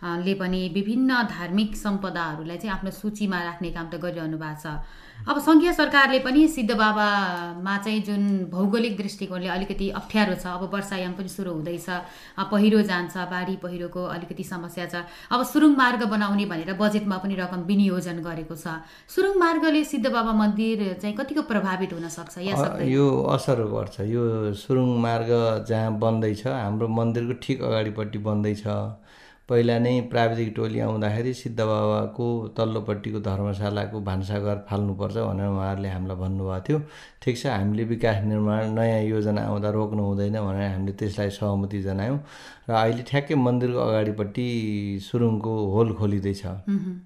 अ, 0.02 0.16
ले 0.26 0.34
पनि 0.42 0.60
विभिन्न 0.74 1.22
धार्मिक 1.34 1.76
सम्पदाहरूलाई 1.76 2.56
चाहिँ 2.62 2.74
आफ्नो 2.76 2.90
सूचीमा 3.00 3.42
राख्ने 3.48 3.70
काम 3.78 3.88
त 3.90 4.00
गरिरहनु 4.06 4.38
भएको 4.38 4.60
छ। 4.62 4.78
अब 5.16 5.38
सङ्घीय 5.42 5.72
सरकारले 5.72 6.18
पनि 6.22 6.46
सिद्ध 6.48 6.72
बाबामा 6.72 7.76
चाहिँ 7.84 8.00
जुन 8.02 8.22
भौगोलिक 8.50 8.96
दृष्टिकोणले 8.96 9.48
अलिकति 9.48 9.88
अप्ठ्यारो 9.98 10.34
छ 10.34 10.46
अब 10.46 10.70
वर्षायाम 10.74 11.12
पनि 11.12 11.28
सुरु 11.28 11.50
हुँदैछ 11.52 11.88
पहिरो 12.52 12.82
जान्छ 12.90 13.16
बाढी 13.32 13.56
पहिरोको 13.58 14.04
अलिकति 14.06 14.44
समस्या 14.44 14.86
छ 14.86 15.02
अब 15.32 15.42
सुरुङ 15.44 15.74
मार्ग 15.76 16.04
बनाउने 16.12 16.46
भनेर 16.46 16.72
बजेटमा 16.78 17.16
पनि 17.18 17.34
रकम 17.36 17.60
विनियोजन 17.66 18.22
गरेको 18.22 18.54
छ। 18.54 18.78
सुरुङ 19.10 19.34
मार्गले 19.38 19.82
सिद्ध 19.84 20.06
बाबा 20.06 20.32
मन्दिर 20.32 20.84
चाहिँ 21.02 21.16
कतिको 21.16 21.42
प्रभावित 21.50 21.92
हुन 21.92 22.08
सक्छ 22.08 22.38
या 22.46 22.54
यो 22.86 23.06
असर 23.34 23.64
गर्छ 23.74 24.06
यो 24.06 24.54
सुरुङ 24.54 24.94
मार्ग 25.00 25.30
जहाँ 25.68 25.98
बन्दैछ 25.98 26.46
हाम्रो 26.46 26.88
मन्दिरको 27.00 27.34
ठिक 27.42 27.62
अगाडिपट्टि 27.62 28.18
बन्दैछ। 28.30 28.64
पहिला 29.48 29.78
नै 29.78 29.90
प्राविधिक 30.10 30.54
टोली 30.56 30.78
आउँदाखेरि 30.80 31.32
सिद्ध 31.34 31.60
बाबाको 31.60 32.26
तल्लोपट्टिको 32.58 33.20
धर्मशालाको 33.22 34.00
भान्साघर 34.08 34.56
फाल्नुपर्छ 34.70 35.16
भनेर 35.16 35.48
उहाँहरूले 35.48 35.88
हामीलाई 35.88 36.16
भन्नुभएको 36.18 36.62
थियो। 36.66 36.78
ठिक 37.22 37.36
छ 37.38 37.46
हामीले 37.46 37.84
विकास 37.94 38.24
निर्माण 38.24 38.74
नयाँ 38.74 39.02
योजना 39.06 39.42
आउँदा 39.46 39.70
रोक्नु 39.70 40.02
हुँदैन 40.02 40.38
भनेर 40.42 40.70
हामीले 40.70 40.92
त्यसलाई 40.98 41.30
सहमति 41.30 41.82
जनायौँ 41.82 42.18
र 42.68 42.72
अहिले 42.74 43.02
ठ्याक्कै 43.06 43.34
मन्दिरको 43.46 43.78
अगाडिपट्टि 43.78 44.46
सुरुङको 45.06 45.52
होल 45.74 45.92
खोलिँदैछ। 45.94 46.42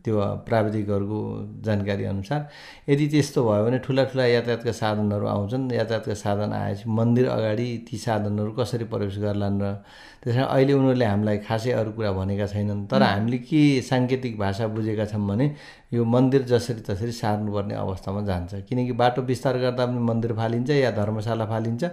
त्यो 0.04 0.16
प्राविधिकहरूको 0.48 1.20
जानकारी 1.60 2.04
अनुसार। 2.08 2.40
यदि 2.88 3.06
त्यस्तो 3.12 3.40
भयो 3.44 3.64
भने 3.64 3.78
ठुला 3.84 4.04
ठुला 4.08 4.24
यातायातका 4.26 4.72
साधनहरू 4.72 5.26
आउँछन्। 5.28 5.72
यातायातका 5.72 6.14
साधन 6.24 6.52
आएपछि 6.56 6.88
मन्दिर 6.88 7.28
अगाडि 7.28 7.68
ती 7.84 7.96
साधनहरू 8.00 8.52
कसरी 8.56 8.84
प्रवेश 8.88 9.18
गर्लान् 9.20 9.60
र 9.60 9.76
त्यस 10.22 10.34
कारण 10.34 10.46
अहिले 10.46 10.72
उनीहरूले 10.72 11.04
हामीलाई 11.04 11.38
खासै 11.48 11.70
अरू 11.72 11.90
कुरा 11.96 12.12
भनेका 12.12 12.46
छैनन् 12.46 12.86
तर 12.90 13.02
हामीले 13.02 13.38
के 13.48 13.60
साङ्केतिक 13.82 14.38
भाषा 14.38 14.66
बुझेका 14.76 15.04
छौँ 15.12 15.26
भने 15.28 15.46
यो 15.92 16.04
मन्दिर 16.04 16.42
जसरी 16.52 16.80
तसरी 16.88 17.12
सार्नुपर्ने 17.12 17.74
अवस्थामा 17.74 18.20
जान्छ। 18.28 18.54
किनकि 18.68 18.92
बाटो 19.00 19.22
विस्तार 19.30 19.58
गर्दा 19.58 19.86
पनि 19.86 20.00
मन्दिर 20.10 20.32
फालिन्छ 20.36 20.70
या 20.70 20.90
धर्मशाला 21.00 21.46
फालिन्छ। 21.52 21.84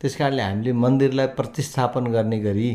त्यस 0.00 0.16
कारणले 0.16 0.42
हामीले 0.42 0.72
मन्दिरलाई 0.72 1.26
प्रतिस्थापन 1.34 2.06
गर्ने 2.14 2.38
गरी 2.40 2.70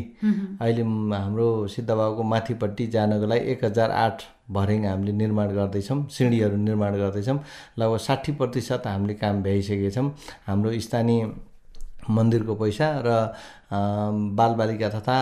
अहिले 0.60 0.82
हाम्रो 1.16 1.48
सिद्धबाबुको 1.74 2.22
माथिपट्टि 2.22 2.86
जानको 2.94 3.26
लागि 3.26 3.50
एक 3.52 3.64
हजार 3.64 3.90
आठ 4.04 4.22
भर्याङ 4.52 4.84
हामीले 4.86 5.12
निर्माण 5.16 5.48
गर्दैछौँ 5.56 5.98
सिँढीहरू 6.10 6.56
निर्माण 6.56 6.96
गर्दैछौँ। 7.00 7.38
लगभग 7.78 7.98
साठी 8.06 8.32
प्रतिशत 8.40 8.86
हामीले 8.86 9.14
काम 9.22 9.42
भ्याइसकेका 9.42 9.90
छौँ। 9.96 10.08
हाम्रो 10.46 10.78
स्थानीय 10.86 11.24
मन्दिरको 12.08 12.54
पैसा 12.56 12.86
र 13.06 13.08
बालबालिका 13.70 14.88
तथा 14.88 15.16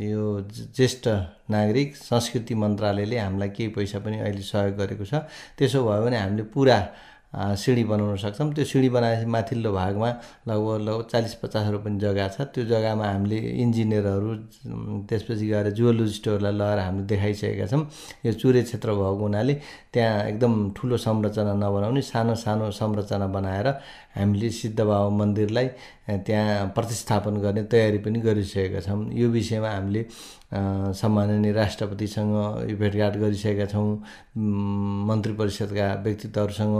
यो 0.00 0.24
ज्येष्ठ 0.50 1.04
नागरिक 1.50 1.96
संस्कृति 1.96 2.54
मन्त्रालयले 2.54 3.18
हामीलाई 3.18 3.48
केही 3.56 3.68
पैसा 3.78 3.98
पनि 4.04 4.18
अहिले 4.18 4.42
सहयोग 4.42 4.76
गरेको 4.76 5.04
छ। 5.04 5.14
त्यसो 5.58 5.78
भयो 5.86 6.02
भने 6.04 6.18
हामीले 6.18 6.42
पुरा 6.50 6.78
सिँढी 7.30 7.84
बनाउन 7.86 8.16
सक्छौँ। 8.18 8.52
त्यो 8.54 8.64
सिँढी 8.66 8.88
बनाएपछि 8.90 9.26
माथिल्लो 9.30 9.70
भागमा 9.72 10.08
लगभग 10.50 10.80
लगभग 10.82 11.06
चालिस 11.14 11.34
पचास 11.38 11.66
रोपनि 11.70 11.98
जग्गा 12.02 12.26
छ। 12.34 12.50
त्यो 12.50 12.64
जग्गामा 12.66 13.06
हामीले 13.06 13.38
इन्जिनियरहरू 13.62 14.30
त्यसपछि 15.06 15.46
गएर 15.46 15.70
जुवोलोजिस्टहरूलाई 15.70 16.52
लगाएर 16.58 16.78
हामीले 16.78 17.06
देखाइसकेका 17.06 17.66
छौँ। 17.70 17.86
यो 18.26 18.32
चुरे 18.34 18.62
क्षेत्र 18.66 18.88
भएको 18.98 19.22
हुनाले 19.22 19.54
त्यहाँ 19.94 20.26
एकदम 20.26 20.52
ठुलो 20.74 20.96
संरचना 21.06 21.54
नबनाउने 21.54 22.02
सानो 22.02 22.34
सानो 22.34 22.70
संरचना 22.74 23.26
बनाएर 23.30 23.68
हामीले 24.16 24.50
सिद्ध 24.50 24.80
बाबा 24.80 25.08
मन्दिरलाई 25.08 25.68
त्यहाँ 26.26 26.66
प्रतिस्थापन 26.74 27.36
गर्ने 27.40 27.62
तयारी 27.70 27.98
पनि 28.02 28.18
गरिसकेका 28.20 28.80
छौँ। 28.82 29.14
यो 29.14 29.28
विषयमा 29.30 29.70
हामीले 29.70 30.02
सम्माननीय 30.98 31.52
राष्ट्रपतिसँग 31.52 32.74
भेटघाट 32.78 33.16
गरिसकेका 33.16 33.66
छौँ। 33.70 33.86
मन्त्री 35.06 35.32
परिषदका 35.38 35.86
व्यक्तित्वहरूसँग 36.02 36.74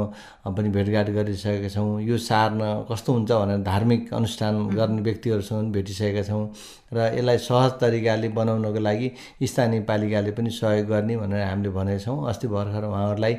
पनि 0.57 0.69
भेटघाट 0.75 1.11
गरिसकेका 1.11 1.69
छौँ। 1.71 2.01
यो 2.03 2.19
सार्न 2.19 2.61
कस्तो 2.91 3.13
हुन्छ 3.13 3.31
भनेर 3.31 3.63
धार्मिक 3.63 4.13
अनुष्ठान 4.15 4.67
गर्ने 4.75 5.03
व्यक्तिहरूसँग 5.03 5.59
पनि 5.61 5.71
भेटिसकेका 5.73 6.23
छौँ 6.27 6.45
र 6.93 6.99
यसलाई 7.15 7.39
सहज 7.39 7.73
तरिकाले 7.81 8.29
बनाउनको 8.35 8.81
लागि 8.83 9.11
स्थानीय 9.47 9.81
पालिकाले 9.87 10.31
पनि 10.35 10.51
सहयोग 10.51 10.87
गर्ने 10.89 11.17
भनेर 11.17 11.47
हामीले 11.47 11.71
भनेका 11.71 12.05
छौँ। 12.05 12.29
अस्ति 12.29 12.49
भर्खर 12.51 12.85
उहाँहरूलाई 12.91 13.35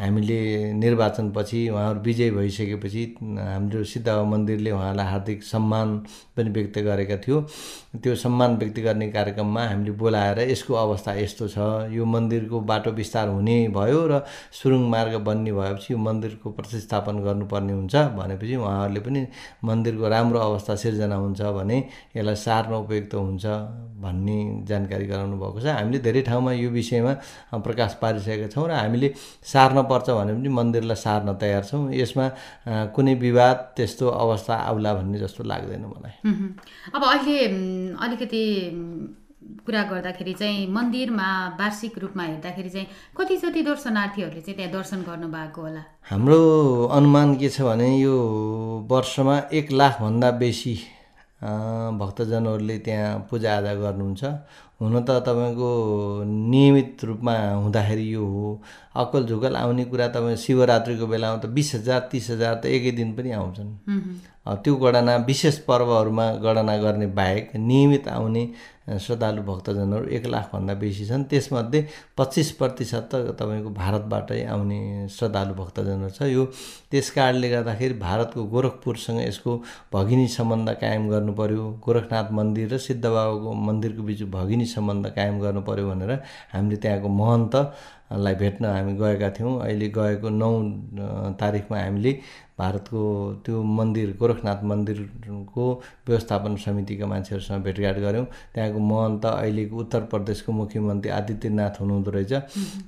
हामीले 0.00 0.72
निर्वाचनपछि 0.74 1.68
उहाँहरू 1.68 2.00
विजय 2.00 2.30
भइसकेपछि 2.30 3.02
हाम्रो 3.20 3.84
सिद्ध 3.84 4.08
मन्दिरले 4.08 4.70
उहाँलाई 4.70 5.06
हार्दिक 5.06 5.42
सम्मान 5.44 5.88
पनि 6.36 6.50
व्यक्त 6.50 6.78
गरेका 6.88 7.16
थियो। 7.20 7.40
त्यो 8.02 8.14
सम्मान 8.16 8.56
व्यक्त 8.56 8.78
गर्ने 8.80 9.10
कार्यक्रममा 9.12 9.62
हामीले 9.68 9.92
बोलाएर 10.00 10.38
यसको 10.50 10.74
अवस्था 10.74 11.14
यस्तो 11.20 11.48
छ। 11.48 11.92
यो 11.92 12.04
मन्दिरको 12.04 12.60
बाटो 12.70 12.90
विस्तार 12.96 13.28
हुने 13.28 13.56
भयो 13.76 14.00
र 14.08 14.22
सुरुङ 14.52 14.88
मार्ग 14.88 15.14
बन्ने 15.20 15.52
भएपछि 15.52 15.92
यो 15.92 15.98
मन्दिरको 15.98 16.50
प्रतिस्थापन 16.50 17.20
गर्नुपर्ने 17.24 17.72
हुन्छ 17.72 17.94
भनेपछि 18.16 18.56
उहाँहरूले 18.56 19.00
पनि 19.00 19.26
मन्दिरको 19.64 20.08
राम्रो 20.08 20.38
अवस्था 20.40 20.74
सिर्जना 20.80 21.16
हुन्छ 21.16 21.40
भने 21.60 21.78
यसलाई 22.16 22.36
सार्न 22.46 22.72
उपयुक्त 22.74 23.14
हुन्छ 23.14 23.44
भन्ने 24.00 24.38
जानकारी 24.68 25.06
गराउनु 25.06 25.36
भएको 25.36 25.60
छ। 25.60 25.66
हामीले 25.76 25.98
धेरै 26.00 26.22
ठाउँमा 26.24 26.52
यो 26.52 26.70
विषयमा 26.70 27.12
प्रकाश 27.60 27.98
पारिसकेका 28.02 28.48
छौँ 28.48 28.68
र 28.68 28.72
हामीले 28.72 29.12
सार्न 29.44 29.82
पर्छ 29.90 30.10
भने 30.10 30.32
पनि 30.34 30.48
मन्दिरलाई 30.48 30.96
सार्न 30.96 31.34
तयार 31.42 31.64
छौँ। 31.70 31.82
यसमा 31.92 32.26
कुनै 32.94 33.14
विवाद 33.26 33.56
त्यस्तो 33.76 34.06
अवस्था 34.08 34.54
आउला 34.70 34.94
भन्ने 34.94 35.18
जस्तो 35.18 35.44
लाग्दैन 35.44 35.84
मलाई। 35.86 36.14
अब 36.94 37.02
अहिले 37.04 37.38
अलिकति 37.98 38.44
कुरा 39.66 39.82
गर्दाखेरि 39.82 40.32
चाहिँ 40.40 40.66
मन्दिरमा 40.72 41.28
वार्षिक 41.58 41.98
रूपमा 41.98 42.22
हेर्दाखेरि 42.22 42.70
चाहिँ 42.70 42.86
कति 43.18 43.36
जति 43.42 43.62
दर्शनार्थीहरूले 43.62 44.40
चाहिँ 44.40 44.56
त्यहाँ 44.56 44.72
दर्शन 44.72 45.02
गर्नुभएको 45.02 45.60
होला? 45.60 45.82
हाम्रो 46.10 46.40
अनुमान 46.96 47.34
के 47.36 47.48
छ 47.48 47.60
भने 47.66 47.88
यो 47.98 48.14
वर्षमा 48.90 49.36
एक 49.52 49.72
लाखभन्दा 49.72 50.30
बेसी 50.40 50.74
भक्तजनहरूले 52.00 52.76
त्यहाँ 52.86 53.26
पूजाआजा 53.30 53.74
गर्नुहुन्छ। 53.74 54.24
हुन 54.80 55.00
त 55.04 55.10
तपाईँको 55.26 55.70
नियमित 56.24 57.04
रूपमा 57.04 57.34
हुँदाखेरि 57.52 58.12
यो 58.14 58.24
हो। 58.26 58.62
अक्कल 58.96 59.26
झुकल 59.26 59.56
आउने 59.56 59.84
कुरा 59.84 60.08
तपाईँ 60.08 60.36
शिवरात्रिको 60.36 61.06
बेलामा 61.06 61.38
त 61.42 61.46
बिस 61.52 61.74
हजार 61.74 62.08
तिस 62.12 62.30
हजार 62.30 62.54
त 62.62 62.66
एकै 62.66 62.90
दिन 62.96 63.12
पनि 63.16 63.30
आउँछन्। 63.30 63.70
त्यो 64.64 64.74
गणना 64.76 65.16
विशेष 65.26 65.58
पर्वहरूमा 65.68 66.30
गणना 66.42 66.76
गर्ने 66.82 67.06
बाहेक 67.12 67.50
नियमित 67.56 68.08
आउने 68.08 68.44
श्रद्धालु 68.98 69.42
भक्तजनहरू 69.42 70.06
एक 70.16 70.26
लाखभन्दा 70.26 70.74
बेसी 70.74 71.04
छन्। 71.06 71.24
त्यसमध्ये 71.30 71.80
पच्चिस 72.18 72.50
प्रतिशत 72.58 73.08
त 73.12 73.36
तपाईँको 73.38 73.70
भारतबाटै 73.70 74.42
आउने 74.50 74.80
श्रद्धालु 75.08 75.54
भक्तजनहरू 75.54 76.10
छ। 76.10 76.22
यो 76.26 76.44
त्यस 76.90 77.10
कारणले 77.10 77.48
गर्दाखेरि 77.50 77.94
भारतको 78.00 78.44
गोरखपुरसँग 78.50 79.20
यसको 79.20 79.52
भगिनी 79.94 80.26
सम्बन्ध 80.28 80.68
कायम 80.82 81.08
गर्नु 81.10 81.32
पर्यो 81.38 81.62
गोरखनाथ 81.84 82.32
मन्दिर 82.32 82.74
र 82.74 82.78
सिद्ध 82.78 83.04
बाबाको 83.04 83.52
मन्दिरको 83.68 84.02
बिच 84.02 84.22
भगिनी 84.34 84.66
सम्बन्ध 84.66 85.06
कायम 85.14 85.40
गर्नु 85.40 85.62
पर्यो 85.62 85.88
भनेर 85.90 86.12
हामीले 86.52 86.76
त्यहाँको 86.82 87.08
महन्तलाई 87.08 88.34
भेट्न 88.34 88.64
हामी 88.64 88.92
गएका 88.98 89.30
थियौँ। 89.38 89.58
अहिले 89.62 89.88
गएको 89.94 90.28
नौ 90.28 90.50
तारिकमा 91.40 91.78
हामीले 91.78 92.12
भारतको 92.58 93.00
त्यो 93.44 93.62
मन्दिर 93.62 94.08
गोरखनाथ 94.20 94.64
मन्दिरको 94.70 95.64
व्यवस्थापन 96.08 96.56
समितिका 96.60 97.06
मान्छेहरूसँग 97.06 97.62
भेटघाट 97.64 97.96
गऱ्यौँ। 98.04 98.26
त्यहाँको 98.54 98.79
महन्त 98.80 99.24
अहिलेको 99.26 99.76
उत्तर 99.76 100.00
प्रदेशको 100.10 100.52
मुख्यमन्त्री 100.52 101.10
आदित्यनाथ 101.10 101.80
हुनुहुँदो 101.80 102.10
रहेछ। 102.10 102.32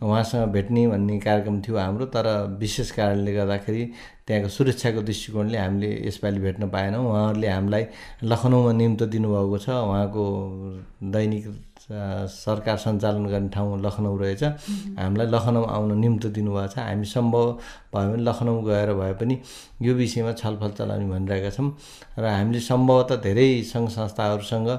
उहाँसँग 0.03 0.53
भेट्ने 0.53 0.87
भन्ने 0.89 1.19
कार्यक्रम 1.21 1.61
थियो 1.63 1.77
हाम्रो 1.79 2.07
तर 2.07 2.27
विशेष 2.61 2.91
कारणले 2.91 3.33
गर्दाखेरि 3.35 3.85
त्यहाँको 4.27 4.49
सुरक्षाको 4.49 5.03
दृष्टिकोणले 5.03 5.59
हामीले 5.59 5.91
यसपालि 6.07 6.41
भेट्न 6.41 6.69
पाएनौँ। 6.71 7.05
उहाँहरूले 7.05 7.49
हामीलाई 7.49 7.85
लखनऊमा 8.25 8.73
निम्तो 8.73 9.07
दिनुभएको 9.07 9.59
छ। 9.59 9.69
उहाँको 9.69 10.25
दैनिक 11.13 11.47
सरकार 11.93 12.77
सञ्चालन 12.79 13.27
गर्ने 13.27 13.49
ठाउँ 13.55 13.81
लखनऊ 13.83 14.17
रहेछ। 14.19 14.43
हामीलाई 14.99 15.27
लखनऊ 15.27 15.65
आउन 15.65 15.99
निम्तो 16.01 16.29
दिनुभएको 16.33 16.73
छ। 16.73 16.79
हामी 16.79 17.07
सम्भव 17.07 17.47
भयो 17.95 18.09
भने 18.11 18.23
लखनऊ 18.23 18.61
गएर 18.65 18.93
भए 18.95 19.13
पनि 19.21 19.39
यो 19.83 19.95
विषयमा 19.95 20.33
छलफल 20.41 20.71
चलाउने 20.79 21.07
भनिरहेका 21.13 21.51
छौँ। 21.51 21.69
र 22.19 22.25
हामीले 22.25 22.61
सम्भवतः 22.61 23.17
धेरै 23.23 23.49
सङ्घ 23.73 23.89
संस्थाहरूसँग 23.91 24.71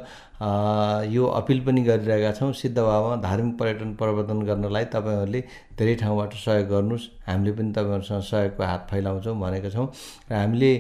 यो 1.14 1.24
अपिल 1.40 1.60
पनि 1.66 1.82
गरिरहेका 1.84 2.32
छौँ। 2.36 2.52
सिद्ध 2.54 2.78
बाबामा 2.78 3.16
धार्मिक 3.22 3.58
पर्यटन 3.60 3.94
प्रवर्धन 3.96 4.42
गर्नलाई 4.44 4.86
तपाईँहरूले 4.92 5.42
धेरै 5.78 5.96
ठाउँबाट 6.02 6.34
सहयोग 6.34 6.68
गर्नुहोस्। 6.70 7.06
हामीले 7.28 7.52
पनि 7.54 7.72
तपाईँहरूसँग 7.72 8.22
सहयोगको 8.22 8.64
हात 8.64 8.88
फैलाउँछौँ 8.92 9.36
भनेका 9.40 9.70
छौँ। 9.70 9.88
र 10.30 10.34
हामीले 10.34 10.72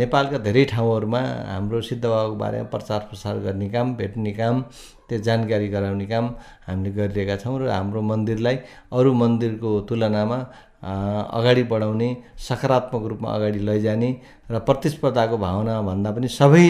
नेपालका 0.00 0.38
धेरै 0.46 0.64
ठाउँहरूमा 0.72 1.20
हाम्रो 1.50 1.80
सिद्ध 1.82 2.04
बाबाको 2.04 2.34
बारेमा 2.36 2.68
प्रचार 2.70 3.00
प्रसार 3.10 3.38
गर्ने 3.44 3.68
काम 3.68 3.94
भेट्ने 4.00 4.32
काम 4.32 4.64
त्यो 5.10 5.18
जानकारी 5.26 5.68
गराउने 5.74 6.06
काम 6.06 6.26
हामीले 6.66 6.90
गरिरहेका 6.98 7.36
छौँ 7.42 7.58
र 7.60 7.68
हाम्रो 7.70 8.00
मन्दिरलाई 8.10 8.56
अरू 8.96 9.10
मन्दिरको 9.22 9.70
तुलनामा 9.90 10.38
अगाडि 10.80 11.62
बढाउने 11.70 12.08
सकारात्मक 12.48 13.04
रूपमा 13.10 13.28
अगाडि 13.36 13.58
लैजाने 13.68 14.10
र 14.50 14.58
प्रतिस्पर्धाको 14.68 15.36
भावना 15.38 15.74
भन्दा 15.88 16.10
पनि 16.16 16.28
सबै 16.40 16.64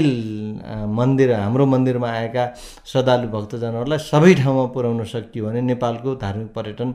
मन्दिर 0.99 1.33
हाम्रो 1.33 1.67
मन्दिरमा 1.75 2.09
आएका 2.11 2.45
श्रद्धालु 2.91 3.29
भक्तजनहरूलाई 3.35 3.99
सबै 4.11 4.35
ठाउँमा 4.43 4.65
पुर्याउन 4.75 5.05
सकियो 5.15 5.47
भने 5.47 5.61
नेपालको 5.71 6.15
धार्मिक 6.25 6.51
पर्यटन 6.57 6.89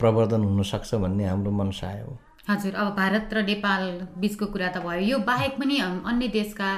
प्रवर्धन 0.00 0.42
हुनसक्छ 0.50 0.94
भन्ने 1.04 1.24
हाम्रो 1.24 1.50
मनसाय 1.60 2.00
हो। 2.02 2.27
हजुर 2.48 2.74
अब 2.74 2.94
भारत 2.96 3.28
र 3.34 3.42
नेपाल 3.44 3.82
बिचको 4.20 4.46
कुरा 4.52 4.68
त 4.72 4.80
भयो। 4.80 5.00
यो 5.04 5.18
बाहेक 5.20 5.52
पनि 5.60 5.76
अन्य 6.08 6.28
देशका 6.32 6.70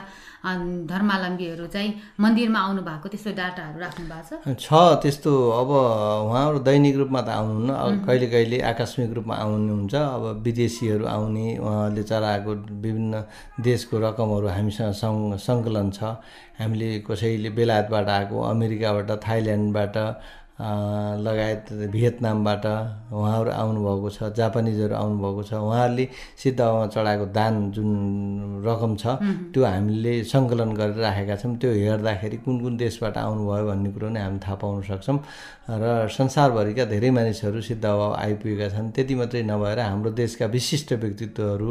धर्मावलम्बीहरू 0.90 1.66
चाहिँ 1.70 1.90
मन्दिरमा 2.20 2.58
आउनु 2.58 2.82
भएको 2.82 3.08
त्यस्तो 3.12 3.30
डाटाहरू 3.38 3.78
राख्नु 3.78 4.04
भएको 4.10 4.36
छ? 4.40 4.56
छ 4.58 4.68
त्यस्तो 5.02 5.30
अब 5.30 5.70
उहाँहरू 5.70 6.58
दैनिक 6.66 6.96
रूपमा 6.96 7.20
त 7.22 7.28
आउनुहुन्न। 7.38 7.70
अब 7.70 7.90
कहिले 8.06 8.26
कहिले 8.34 8.58
आकस्मिक 8.72 9.12
रूपमा 9.14 9.34
आउनुहुन्छ। 9.36 9.94
अब 9.94 10.42
विदेशीहरू 10.42 11.04
आउने 11.06 11.46
उहाँहरूले 11.60 12.02
चलाएको 12.02 12.52
विभिन्न 12.82 13.14
देशको 13.62 13.94
रकमहरू 14.00 14.48
हामीसँग 14.48 14.92
सङ् 14.96 15.38
सङ्कलन 15.38 15.90
छ। 15.94 16.18
हामीले 16.58 16.88
कसैले 17.06 17.50
बेलायतबाट 17.56 18.08
आएको 18.08 18.36
अमेरिकाबाट 18.52 19.10
थाइल्यान्डबाट 19.24 19.96
लगायत 20.60 21.72
भियतनामबाट 21.92 22.64
उहाँहरू 23.16 23.50
आउनुभएको 23.50 24.08
छ 24.12 24.18
जापानिजहरू 24.36 24.94
आउनुभएको 24.94 25.42
छ। 25.48 25.52
उहाँहरूले 25.56 26.04
सिद्धबाबामा 26.36 26.86
चढाएको 26.94 27.26
दान 27.32 27.54
जुन 27.72 27.90
रकम 28.66 28.92
छ 29.00 29.04
त्यो 29.52 29.64
हामीले 29.64 30.12
सङ्कलन 30.28 30.70
गरेर 30.76 31.00
राखेका 31.00 31.36
छौँ। 31.40 31.56
त्यो 31.56 31.70
हेर्दाखेरि 31.72 32.36
कुन 32.44 32.60
कुन 32.60 32.76
देशबाट 32.76 33.16
आउनुभयो 33.16 33.64
भन्ने 33.70 33.90
कुरो 33.94 34.08
नै 34.12 34.20
हामी 34.20 34.38
थाहा 34.44 34.56
पाउन 34.60 34.82
सक्छौँ। 34.84 35.18
र 35.70 36.08
संसारभरिका 36.12 36.84
धेरै 36.92 37.10
मानिसहरू 37.10 37.60
सिद्ध 37.60 37.84
बाबा 37.84 38.06
आइपुगेका 38.20 38.68
छन्। 38.74 38.90
त्यति 38.92 39.14
मात्रै 39.16 39.42
नभएर 39.48 39.78
हाम्रो 39.80 40.10
देशका 40.12 40.46
विशिष्ट 40.52 40.92
व्यक्तित्वहरू 40.92 41.70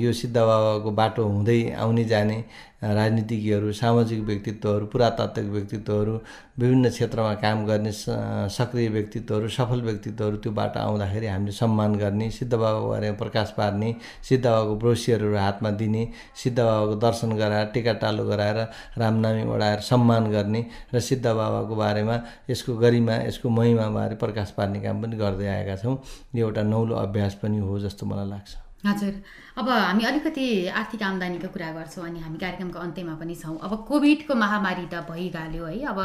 यो 0.00 0.10
सिद्ध 0.12 0.36
बाबाको 0.36 0.90
बाटो 0.90 1.22
हुँदै 1.28 1.60
आउने 1.76 2.04
जाने 2.04 2.38
राजनीतिज्ञहरू 2.82 3.72
सामाजिक 3.72 4.20
व्यक्तित्वहरू 4.24 4.86
पुरातात्विक 4.86 5.46
व्यक्तित्वहरू 5.46 6.14
विभिन्न 6.58 6.88
क्षेत्रमा 6.90 7.34
काम 7.42 7.64
गर्ने 7.66 7.92
सक्रिय 7.92 8.88
व्यक्तित्वहरू 8.88 9.48
सफल 9.48 9.80
व्यक्तित्वहरू 9.82 10.36
त्यो 10.36 10.52
बाटो 10.52 10.80
आउँदाखेरि 10.80 11.26
हामीले 11.26 11.52
सम्मान 11.52 11.94
गर्ने 11.96 12.30
सिद्ध 12.30 12.52
बाबाको 12.54 12.88
बारेमा 12.88 13.16
प्रकाश 13.16 13.50
पार्ने 13.56 13.94
सिद्ध 14.28 14.44
बाबाको 14.44 14.76
ब्रोसियरहरू 14.76 15.36
हातमा 15.36 15.70
दिने 15.80 16.08
सिद्ध 16.42 16.58
बाबाको 16.58 16.94
दर्शन 17.04 17.36
गराएर 17.36 17.66
टिका 17.74 17.92
टालो 18.00 18.24
गराएर 18.24 18.58
रामनामी 18.98 19.44
ओढाएर 19.52 19.80
सम्मान 19.90 20.30
गर्ने 20.30 20.64
र 20.94 21.00
सिद्ध 21.00 21.26
बाबाको 21.26 21.76
बारेमा 21.76 22.20
यसको 22.50 22.76
गरिमा 22.76 23.16
यसको 23.28 23.48
महिमाबारे 23.48 24.16
प्रकाश 24.16 24.50
पार्ने 24.56 24.80
काम 24.80 25.02
पनि 25.02 25.16
गर्दै 25.16 25.46
आएका 25.46 25.76
छौँ। 25.76 25.96
यो 26.34 26.46
एउटा 26.46 26.62
नौलो 26.62 26.94
अभ्यास 26.96 27.34
पनि 27.42 27.58
हो 27.58 27.78
जस्तो 27.80 28.06
मलाई 28.06 28.28
लाग्छ। 28.28 28.56
हजुर। 28.86 29.14
अब 29.60 29.68
हामी 29.68 30.04
अलिकति 30.08 30.44
आर्थिक 30.72 31.02
आम्दानीको 31.02 31.48
कुरा 31.52 31.70
गर्छौँ 31.72 32.04
अनि 32.04 32.20
हामी 32.20 32.38
कार्यक्रमको 32.40 32.78
अन्त्यमा 32.80 33.14
पनि 33.20 33.34
छौँ। 33.36 33.58
अब 33.60 33.72
कोभिडको 33.88 34.34
महामारी 34.34 34.86
त 34.88 35.04
भइहाल्यो 35.04 35.64
है। 35.64 35.84
अब 35.84 35.98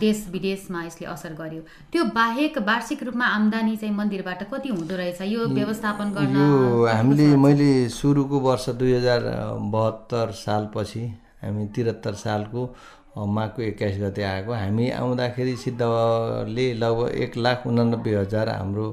देश 0.00 0.26
विदेशमा 0.28 0.82
यसले 0.84 1.06
असर 1.08 1.32
गर्यो। 1.32 1.62
त्यो 1.92 2.04
बाहेक 2.12 2.58
वार्षिक 2.60 3.02
रूपमा 3.02 3.26
आम्दानी 3.26 3.76
चाहिँ 3.76 3.94
मन्दिरबाट 3.96 4.42
कति 4.52 4.68
हुँदो 4.68 4.96
रहेछ? 5.00 5.20
यो 5.32 5.46
व्यवस्थापन 5.48 6.12
गर्न 6.12 6.36
यो 6.36 6.84
हामीले 6.86 7.26
मैले 7.40 7.88
सुरुको 7.88 8.40
वर्ष 8.40 8.68
दुई 8.76 8.92
हजार 8.92 9.20
बहत्तर 9.72 10.30
सालपछि 10.36 11.04
हामी 11.40 11.66
त्रिहत्तर 11.72 12.14
सालको 12.20 12.62
माघको 13.16 13.62
एक्काइस 13.62 13.96
गते 14.02 14.22
आएको। 14.22 14.52
हामी 14.52 14.90
आउँदाखेरि 15.00 15.56
सिद्धले 15.56 16.66
लगभग 16.74 17.16
एक 17.16 17.36
लाख 17.36 17.66
उनानब्बे 17.66 18.14
हजार 18.16 18.48
हाम्रो 18.48 18.88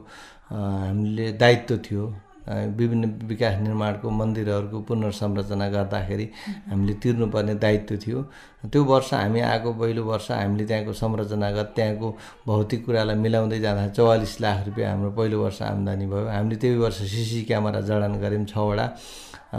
हामीले 0.48 1.32
दायित्व 1.44 1.78
थियो। 1.90 2.06
विभिन्न 2.48 3.06
विकास 3.28 3.60
निर्माणको 3.62 4.10
मन्दिरहरूको 4.10 4.80
पुनर्संरचना 4.88 5.68
गर्दाखेरि 5.70 6.28
हामीले 6.70 6.94
तिर्नुपर्ने 7.04 7.56
दायित्व 7.64 7.96
थियो। 7.98 8.20
त्यो 8.64 8.84
वर्ष 8.84 9.14
हामी 9.14 9.40
आएको 9.40 9.74
पहिलो 9.80 10.04
वर्ष 10.04 10.32
हामीले 10.32 10.66
त्यहाँको 10.66 10.94
संरचनागत 10.94 11.72
त्यहाँको 11.76 12.08
भौतिक 12.48 12.86
कुरालाई 12.86 13.16
मिलाउँदै 13.16 13.60
जाँदा 13.60 13.88
चौवालिस 13.94 14.42
लाख 14.42 14.66
रुपियाँ 14.68 14.92
हाम्रो 14.92 15.12
पहिलो 15.14 15.38
वर्ष 15.44 15.62
आम्दानी 15.62 16.06
भयो। 16.06 16.28
हामीले 16.28 16.56
त्यही 16.58 16.78
वर्ष 16.78 16.98
सिसी 16.98 17.42
क्यामेरा 17.46 17.82
जडान 17.86 18.20
गऱ्यौँ 18.20 18.46
छवटा 18.46 18.86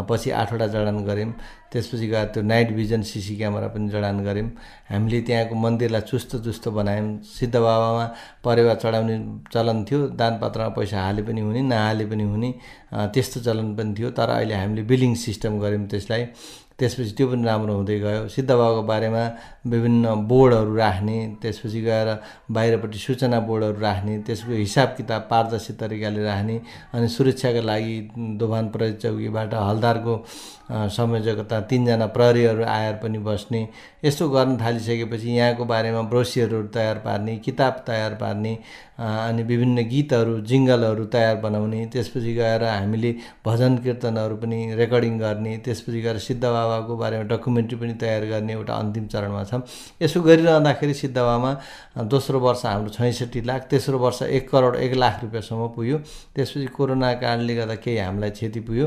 पछि 0.09 0.31
आठवटा 0.31 0.67
जडान 0.67 0.99
गऱ्यौँ। 1.07 1.33
त्यसपछि 1.73 2.07
गएर 2.09 2.25
त्यो 2.35 2.43
नाइट 2.43 2.73
भिजन 2.77 3.03
सिसी 3.03 3.37
क्यामेरा 3.37 3.69
पनि 3.73 3.89
जडान 3.89 4.21
गऱ्यौँ। 4.25 4.51
हामीले 4.91 5.21
त्यहाँको 5.25 5.55
मन्दिरलाई 5.55 6.01
चुस्त 6.11 6.37
चुस्त 6.45 6.69
बनायौँ। 6.69 7.23
सिद्ध 7.39 7.55
बाबामा 7.55 8.05
परेवा 8.45 8.75
चढाउने 8.83 9.17
चलन 9.53 9.85
थियो 9.89 10.07
दानपत्रमा 10.21 10.69
पैसा 10.77 11.03
हाले 11.03 11.23
पनि 11.23 11.41
हुने 11.41 11.63
नहाले 11.63 12.05
पनि 12.11 12.25
हुने 12.25 12.51
त्यस्तो 13.15 13.41
चलन 13.47 13.75
पनि 13.77 13.95
थियो। 13.99 14.11
तर 14.11 14.29
अहिले 14.37 14.55
हामीले 14.55 14.83
बिलिङ 14.85 15.15
सिस्टम 15.15 15.59
गऱ्यौँ 15.61 15.87
त्यसलाई। 15.87 16.27
त्यसपछि 16.79 17.13
त्यो 17.19 17.27
पनि 17.29 17.45
राम्रो 17.45 17.75
हुँदै 17.75 17.99
गयो। 18.01 18.29
सिद्ध 18.31 18.51
बाबाको 18.51 18.83
बारेमा 18.87 19.23
विभिन्न 19.67 20.15
बोर्डहरू 20.31 20.75
राख्ने 20.77 21.19
त्यसपछि 21.43 21.81
गएर 21.83 22.09
बाहिरपट्टि 22.55 22.99
सूचना 22.99 23.39
बोर्डहरू 23.49 23.81
राख्ने 23.81 24.19
त्यसको 24.27 24.53
हिसाब 24.53 24.89
किताब 24.97 25.23
पारदर्शी 25.31 25.73
तरिकाले 25.75 26.23
राख्ने 26.25 26.57
अनि 26.95 27.09
सुरक्षाका 27.09 27.63
लागि 27.71 27.97
दोभान 28.39 28.69
प्रहरी 28.71 28.95
चौकीबाट 29.03 29.55
हलदारको 29.55 30.15
संयोजकता 30.71 31.61
तिनजना 31.67 32.07
प्रहरीहरू 32.15 32.65
आएर 32.65 32.95
पनि 33.03 33.19
बस्ने 33.27 33.61
यस्तो 34.05 34.29
गर्न 34.31 34.57
थालिसकेपछि 34.57 35.31
यहाँको 35.31 35.65
बारेमा 35.65 36.03
ब्रोसियरहरू 36.11 36.67
तयार 36.75 36.99
पार्ने 37.05 37.37
किताब 37.45 37.83
तयार 37.87 38.15
पार्ने 38.15 38.53
अनि 38.99 39.43
विभिन्न 39.43 39.83
गीतहरू 39.89 40.39
जिङ्गलहरू 40.51 41.05
तयार 41.15 41.37
बनाउने 41.43 41.85
त्यसपछि 41.93 42.35
गएर 42.35 42.65
हामीले 42.65 43.11
भजन 43.47 43.77
कीर्तनहरू 43.85 44.37
पनि 44.37 44.59
रेकर्डिङ 44.75 45.19
गर्ने 45.19 45.57
त्यसपछि 45.65 46.01
गएर 46.03 46.19
सिद्ध 46.19 46.43
बाबाको 46.45 46.97
बारेमा 46.97 47.25
डकुमेन्ट्री 47.35 47.79
पनि 47.79 47.95
तयार 48.01 48.27
गर्ने 48.27 48.53
एउटा 48.53 48.75
अन्तिम 48.75 49.07
चरणमा 49.07 49.45
छ। 49.45 49.63
यसो 50.03 50.23
गरिरहँदाखेरि 50.23 50.95
सिद्ध 50.95 51.17
बाबामा 51.19 51.53
दोस्रो 52.07 52.41
वर्ष 52.41 52.65
हाम्रो 52.67 52.91
छैसठी 52.91 53.41
लाख 53.43 53.69
तेस्रो 53.71 53.99
वर्ष 53.99 54.23
एक 54.23 54.51
करोड 54.51 54.77
एक 54.77 54.95
लाख 54.95 55.23
रुपियाँसम्म 55.23 55.69
पुग्यो। 55.77 55.99
त्यसपछि 56.35 56.67
कोरोना 56.77 57.13
कारणले 57.23 57.55
गर्दा 57.57 57.75
केही 57.83 57.99
हामीलाई 57.99 58.31
क्षति 58.31 58.61
पुग्यो। 58.61 58.87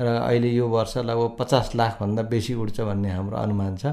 र 0.00 0.06
अहिले 0.06 0.48
यो 0.50 0.66
वर्ष 0.68 0.96
लगभग 0.98 1.36
पचास 1.38 1.70
लाखभन्दा 1.76 2.22
बेसी 2.30 2.54
उठ्छ 2.54 2.80
भन्ने 2.80 3.10
हाम्रो 3.10 3.36
अनुमान 3.36 3.76
छ। 3.76 3.86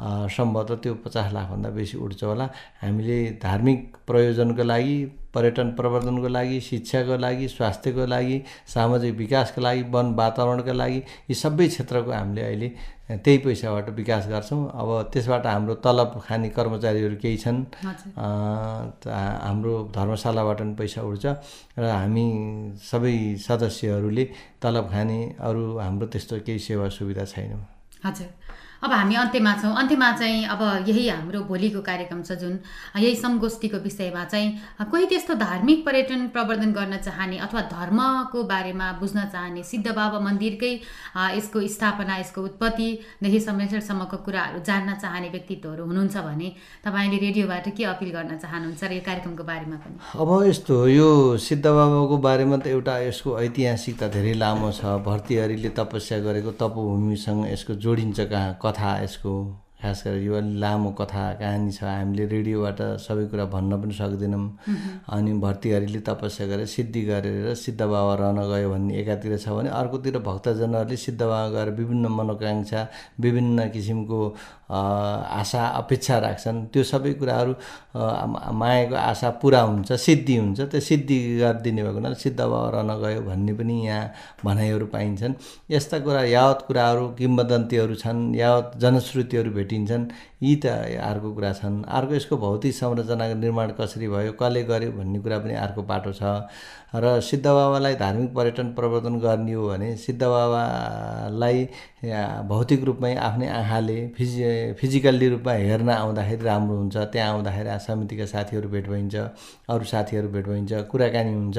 सम्भवतः 0.00 0.76
त्यो 0.82 0.94
पचास 1.04 1.32
लाखभन्दा 1.32 1.70
बेसी 1.76 1.96
उठ्छ 1.98 2.22
होला। 2.24 2.44
हामीले 2.82 3.18
धार्मिक 3.42 3.96
प्रयोजनको 4.06 4.62
लागि 4.62 4.96
पर्यटन 5.34 5.70
प्रवर्धनको 5.78 6.28
लागि 6.28 6.60
शिक्षाको 6.60 7.16
लागि 7.16 7.48
स्वास्थ्यको 7.48 8.06
लागि 8.06 8.36
सामाजिक 8.74 9.14
विकासको 9.16 9.60
लागि 9.60 9.82
वन 9.94 10.14
वातावरणको 10.14 10.72
लागि 10.72 11.02
यी 11.30 11.34
सबै 11.34 11.66
क्षेत्रको 11.68 12.10
हामीले 12.12 12.42
अहिले 12.42 12.68
त्यही 13.08 13.38
पैसाबाट 13.44 13.88
विकास 13.96 14.26
गर्छौँ। 14.28 14.60
अब 14.70 14.88
त्यसबाट 15.12 15.46
हाम्रो 15.46 15.74
तलब 15.84 16.20
खाने 16.26 16.48
कर्मचारीहरू 16.56 17.16
केही 17.22 17.36
छन्। 17.36 17.58
हाम्रो 18.16 19.74
धर्मशालाबाट 19.94 20.58
पनि 20.60 20.74
पैसा 20.78 21.02
उठ्छ 21.02 21.26
र 21.78 21.84
हामी 21.84 22.26
सबै 22.90 23.16
सदस्यहरूले 23.46 24.24
तलब 24.62 24.90
खाने 24.92 25.18
अरू 25.40 25.62
हाम्रो 25.78 26.06
त्यस्तो 26.06 26.38
केही 26.46 26.58
सेवा 26.58 26.88
सुविधा 26.88 27.24
छैन। 27.24 27.64
हजुर। 28.04 28.28
अब 28.78 28.92
हामी 28.92 29.14
अन्त्यमा 29.16 29.52
छौँ। 29.58 29.74
अन्त्यमा 29.74 30.10
चाहिँ 30.18 30.44
अब 30.54 30.60
यही 30.88 31.08
हाम्रो 31.08 31.40
भोलिको 31.50 31.80
कार्यक्रम 31.82 32.22
छ 32.22 32.32
जुन 32.38 32.58
यही 32.96 33.14
सङ्गोष्ठीको 33.16 33.78
विषयमा 33.82 34.24
चाहिँ 34.24 34.86
कोही 34.90 35.06
त्यस्तो 35.10 35.34
धार्मिक 35.34 35.84
पर्यटन 35.86 36.26
प्रवर्धन 36.30 36.72
गर्न 36.72 36.96
चाहने 37.02 37.38
अथवा 37.42 37.60
धर्मको 37.74 38.42
बारेमा 38.46 38.90
बुझ्न 39.00 39.24
चाहने 39.34 39.62
सिद्ध 39.62 39.86
बाबा 39.88 40.18
मन्दिरकै 40.20 40.72
यसको 41.36 41.66
स्थापना 41.74 42.16
यसको 42.18 42.42
उत्पत्तिदेखि 42.42 43.40
संरक्षणसम्मको 43.40 44.16
कुराहरू 44.22 44.62
जान्न 44.62 44.94
चाहने 45.02 45.28
व्यक्तित्वहरू 45.34 45.84
हुनुहुन्छ 45.84 46.16
भने 46.28 46.48
तपाईँले 46.86 47.18
रेडियोबाट 47.26 47.68
के 47.74 47.84
अपिल 47.84 48.10
गर्न 48.14 48.38
चाहनुहुन्छ 48.38 48.84
र 48.84 48.92
यो 48.94 49.02
कार्यक्रमको 49.02 49.42
बारेमा 49.42 49.76
पनि? 49.82 49.98
अब 50.22 50.30
यस्तो 50.46 50.76
यो 50.88 51.10
सिद्ध 51.36 51.66
बाबाको 51.66 52.16
बारेमा 52.28 52.56
त 52.62 52.66
एउटा 52.78 52.94
यसको 53.10 53.38
ऐतिहासिकता 53.42 54.06
धेरै 54.14 54.38
लामो 54.38 54.70
छ। 54.70 55.02
भर्तृहरिले 55.02 55.74
तपस्या 55.74 56.18
गरेको 56.22 56.50
तपोभूमिसँग 56.62 57.44
यसको 57.50 57.74
जोडिन्छ 57.74 58.20
कहाँ 58.30 58.54
कथा 58.68 58.98
यसको 59.02 59.34
खास 59.78 60.02
गरेर 60.06 60.22
यो 60.22 60.40
लामो 60.58 60.90
कथा 60.98 61.22
कहानी 61.38 61.70
छ 61.70 61.82
हामीले 61.86 62.24
रेडियोबाट 62.26 62.80
सबै 62.98 63.24
कुरा 63.30 63.44
भन्न 63.54 63.78
पनि 63.78 63.94
सक्दैनौँ। 63.94 64.46
अनि 65.06 65.32
भर्तिहरीले 65.38 66.00
तपस्या 66.02 66.46
गरेर 66.50 66.66
सिद्धि 66.66 67.02
गरेर 67.06 67.54
सिद्ध 67.54 67.80
बाबा 67.80 68.14
रहन 68.18 68.38
गयो 68.50 68.70
भन्ने 68.70 68.94
एकातिर 69.00 69.36
छ 69.38 69.48
भने 69.54 69.70
अर्कोतिर 69.70 70.18
भक्तजनहरूले 70.18 70.96
सिद्ध 70.98 71.20
बाबा 71.22 71.48
गएर 71.54 71.70
विभिन्न 71.78 72.06
मनोकाङ्क्षा 72.10 72.86
विभिन्न 73.22 73.68
किसिमको 73.70 74.20
आशा 74.68 75.62
अपेक्षा 75.80 76.18
राख्छन्। 76.20 76.58
त्यो 76.72 76.82
सबै 76.84 77.12
कुराहरू 77.22 77.52
मायाको 78.60 78.94
आशा 78.94 79.30
पुरा 79.40 79.60
हुन्छ 79.62 79.92
सिद्धि 79.92 80.36
हुन्छ। 80.36 80.60
त्यो 80.60 80.80
सिद्धि 80.80 81.18
गरिदिने 81.38 81.82
भएको 81.82 81.94
हुनाले 81.94 82.18
सिद्ध 82.18 82.40
बाबा 82.40 82.68
रहन 82.74 82.90
गयो 83.00 83.20
भन्ने 83.30 83.52
पनि 83.54 83.76
यहाँ 83.86 84.10
भनाइहरू 84.44 84.86
पाइन्छन्। 84.92 85.34
यस्ता 85.70 85.98
कुरा 86.04 86.22
यावत 86.34 86.64
कुराहरू 86.68 87.08
किम्बदन्तीहरू 87.18 87.94
छन् 87.94 88.20
यावत 88.36 88.76
जनश्रुतिहरू 88.82 89.50
भेटिन्छन्। 89.68 90.08
यी 90.42 90.54
त 90.56 90.66
अर्को 91.02 91.32
कुरा 91.34 91.52
छन्। 91.52 91.82
अर्को 91.84 92.14
यसको 92.14 92.36
भौतिक 92.36 92.74
संरचनाको 92.74 93.34
निर्माण 93.38 93.70
कसरी 93.80 94.08
भयो 94.08 94.32
कसले 94.38 94.62
गर्यो 94.64 94.92
भन्ने 94.92 95.18
कुरा 95.18 95.38
पनि 95.38 95.54
अर्को 95.54 95.82
पाटो 95.82 96.12
छ। 96.12 96.22
र 96.94 97.20
सिद्ध 97.20 97.44
बाबालाई 97.44 97.94
धार्मिक 97.94 98.32
पर्यटन 98.34 98.72
प्रवर्धन 98.74 99.18
गर्ने 99.20 99.52
हो 99.52 99.68
भने 99.68 99.96
सिद्ध 99.96 100.22
बाबालाई 100.22 101.68
या, 102.04 102.42
भौतिक 102.48 102.84
रूपमै 102.84 103.14
आफ्नै 103.18 103.48
आँखाले 103.48 103.96
फिजि 104.16 104.72
फिजिकल्ली 104.80 105.28
रूपमा 105.28 105.52
हेर्न 105.52 105.90
आउँदाखेरि 105.90 106.44
राम्रो 106.44 106.76
हुन्छ। 106.76 106.96
त्यहाँ 107.12 107.32
आउँदाखेरि 107.32 107.78
समितिका 107.84 108.26
साथीहरू 108.26 108.68
भेट 108.68 108.88
भइन्छ 108.88 109.14
अरू 109.68 109.84
साथीहरू 109.84 110.28
भेट 110.28 110.46
भइन्छ 110.48 110.72
कुराकानी 110.90 111.32
हुन्छ 111.34 111.58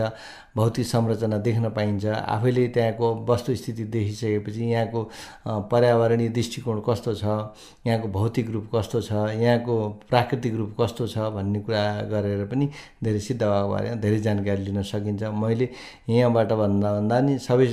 भौतिक 0.55 0.85
संरचना 0.85 1.37
देख्न 1.37 1.69
पाइन्छ। 1.77 2.05
आफैले 2.05 2.67
त्यहाँको 2.73 3.07
वस्तुस्थिति 3.29 3.83
देखिसकेपछि 3.85 4.63
यहाँको 4.65 5.03
पर्यावरणीय 5.69 6.29
दृष्टिकोण 6.29 6.81
कस्तो 6.87 7.13
छ? 7.13 7.25
यहाँको 7.85 8.07
भौतिक 8.09 8.49
रूप 8.49 8.68
कस्तो 8.73 9.01
छ 9.01 9.11
यहाँको 9.35 9.75
प्राकृतिक 10.09 10.53
रूप 10.55 10.75
कस्तो 10.79 11.07
छ 11.07 11.17
भन्ने 11.35 11.59
कुरा 11.65 11.83
गरेर 12.11 12.45
पनि 12.51 12.65
धेरै 13.03 13.19
सिद्ध 13.19 13.41
बाबाको 13.41 13.69
बारेमा 13.73 13.95
धेरै 14.01 14.19
जानकारी 14.27 14.61
लिन 14.65 14.81
सकिन्छ। 14.83 15.23
मैले 15.43 15.67
यहाँबाट 16.09 16.51
भन्दा 16.61 16.89
भन्दा 16.97 17.19
नि 17.27 17.37
सबै 17.39 17.67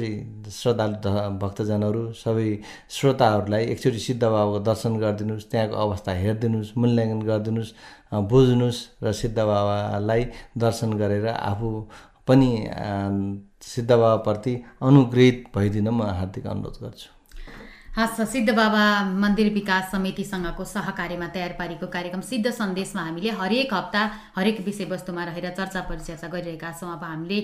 श्रद्धालु 0.61 1.39
भक्तजनहरू 1.43 2.03
सबै 2.25 2.49
श्रोताहरूलाई 2.97 3.65
एकचोटि 3.73 4.01
सिद्ध 4.09 4.23
बाबाको 4.25 4.59
दर्शन 4.69 4.97
गरिदिनुहोस् 5.03 5.51
त्यहाँको 5.51 5.77
अवस्था 5.87 6.13
हेरिदिनुहोस् 6.23 6.77
मूल्याङ्कन 6.79 7.21
गरिदिनुहोस् 7.31 7.73
बुझ्नुहोस् 8.31 8.81
र 9.05 9.13
सिद्ध 9.23 9.39
बाबालाई 9.39 10.23
दर्शन 10.59 10.93
गरेर 11.03 11.27
आफू 11.29 11.71
पनि 12.29 12.51
अ, 12.67 12.91
सिद्ध 13.63 13.91
बाबाप्रति 13.91 14.55
अनुग्रहित 14.83 15.45
भइदिन 15.55 15.89
म 15.89 16.03
हार्दिक 16.19 16.47
अनुरोध 16.47 16.83
गर्छु। 16.83 17.16
हस् 17.97 18.21
सिद्ध 18.29 18.51
बाबा 18.51 18.85
मन्दिर 19.17 19.53
विकास 19.53 19.91
समितिसँगको 19.93 20.65
सहकार्यमा 20.65 21.27
तयार 21.35 21.53
पारेको 21.59 21.87
कार्यक्रम 21.89 22.21
सिद्ध 22.21 22.51
सन्देशमा 22.53 23.03
हामीले 23.03 23.31
हरेक 23.33 23.73
हप्ता 23.75 24.01
हरेक 24.37 24.61
विषयवस्तुमा 24.65 25.25
रहेर 25.25 25.49
चर्चा 25.51 25.81
परिचर्चा 25.89 26.29
गरिरहेका 26.29 26.73
छौँ। 26.73 26.93
अब 26.93 27.05
हामीले 27.05 27.39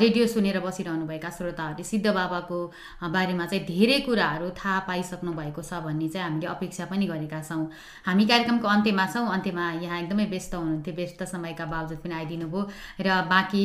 रेडियो 0.00 0.26
सुनेर 0.26 0.58
बसिरहनुभएका 0.60 1.30
श्रोताहरूले 1.30 1.84
सिद्ध 1.84 2.06
बाबाको 2.08 2.58
बारेमा 3.04 3.46
चाहिँ 3.46 3.64
धेरै 3.66 3.98
कुराहरू 4.08 4.48
थाहा 4.56 4.78
पाइसक्नु 4.88 5.32
भएको 5.32 5.62
छ 5.62 5.82
भन्ने 5.84 6.08
चाहिँ 6.08 6.24
हामीले 6.24 6.46
अपेक्षा 6.48 6.84
पनि 6.88 7.06
गरेका 7.12 7.42
छौँ। 7.44 7.68
हामी 8.08 8.24
कार्यक्रमको 8.24 8.68
अन्त्यमा 8.68 9.06
छौँ। 9.12 9.26
अन्त्यमा 9.28 9.70
यहाँ 9.84 10.00
एकदमै 10.00 10.26
व्यस्त 10.32 10.54
हुनुहुन्थ्यो। 10.54 10.94
व्यस्त 10.96 11.22
समयका 11.34 11.66
बावजुद 11.68 11.98
पनि 12.00 12.14
आइदिनु 12.14 12.48
भयो 12.48 12.64
र 13.04 13.20
बाँकी 13.28 13.64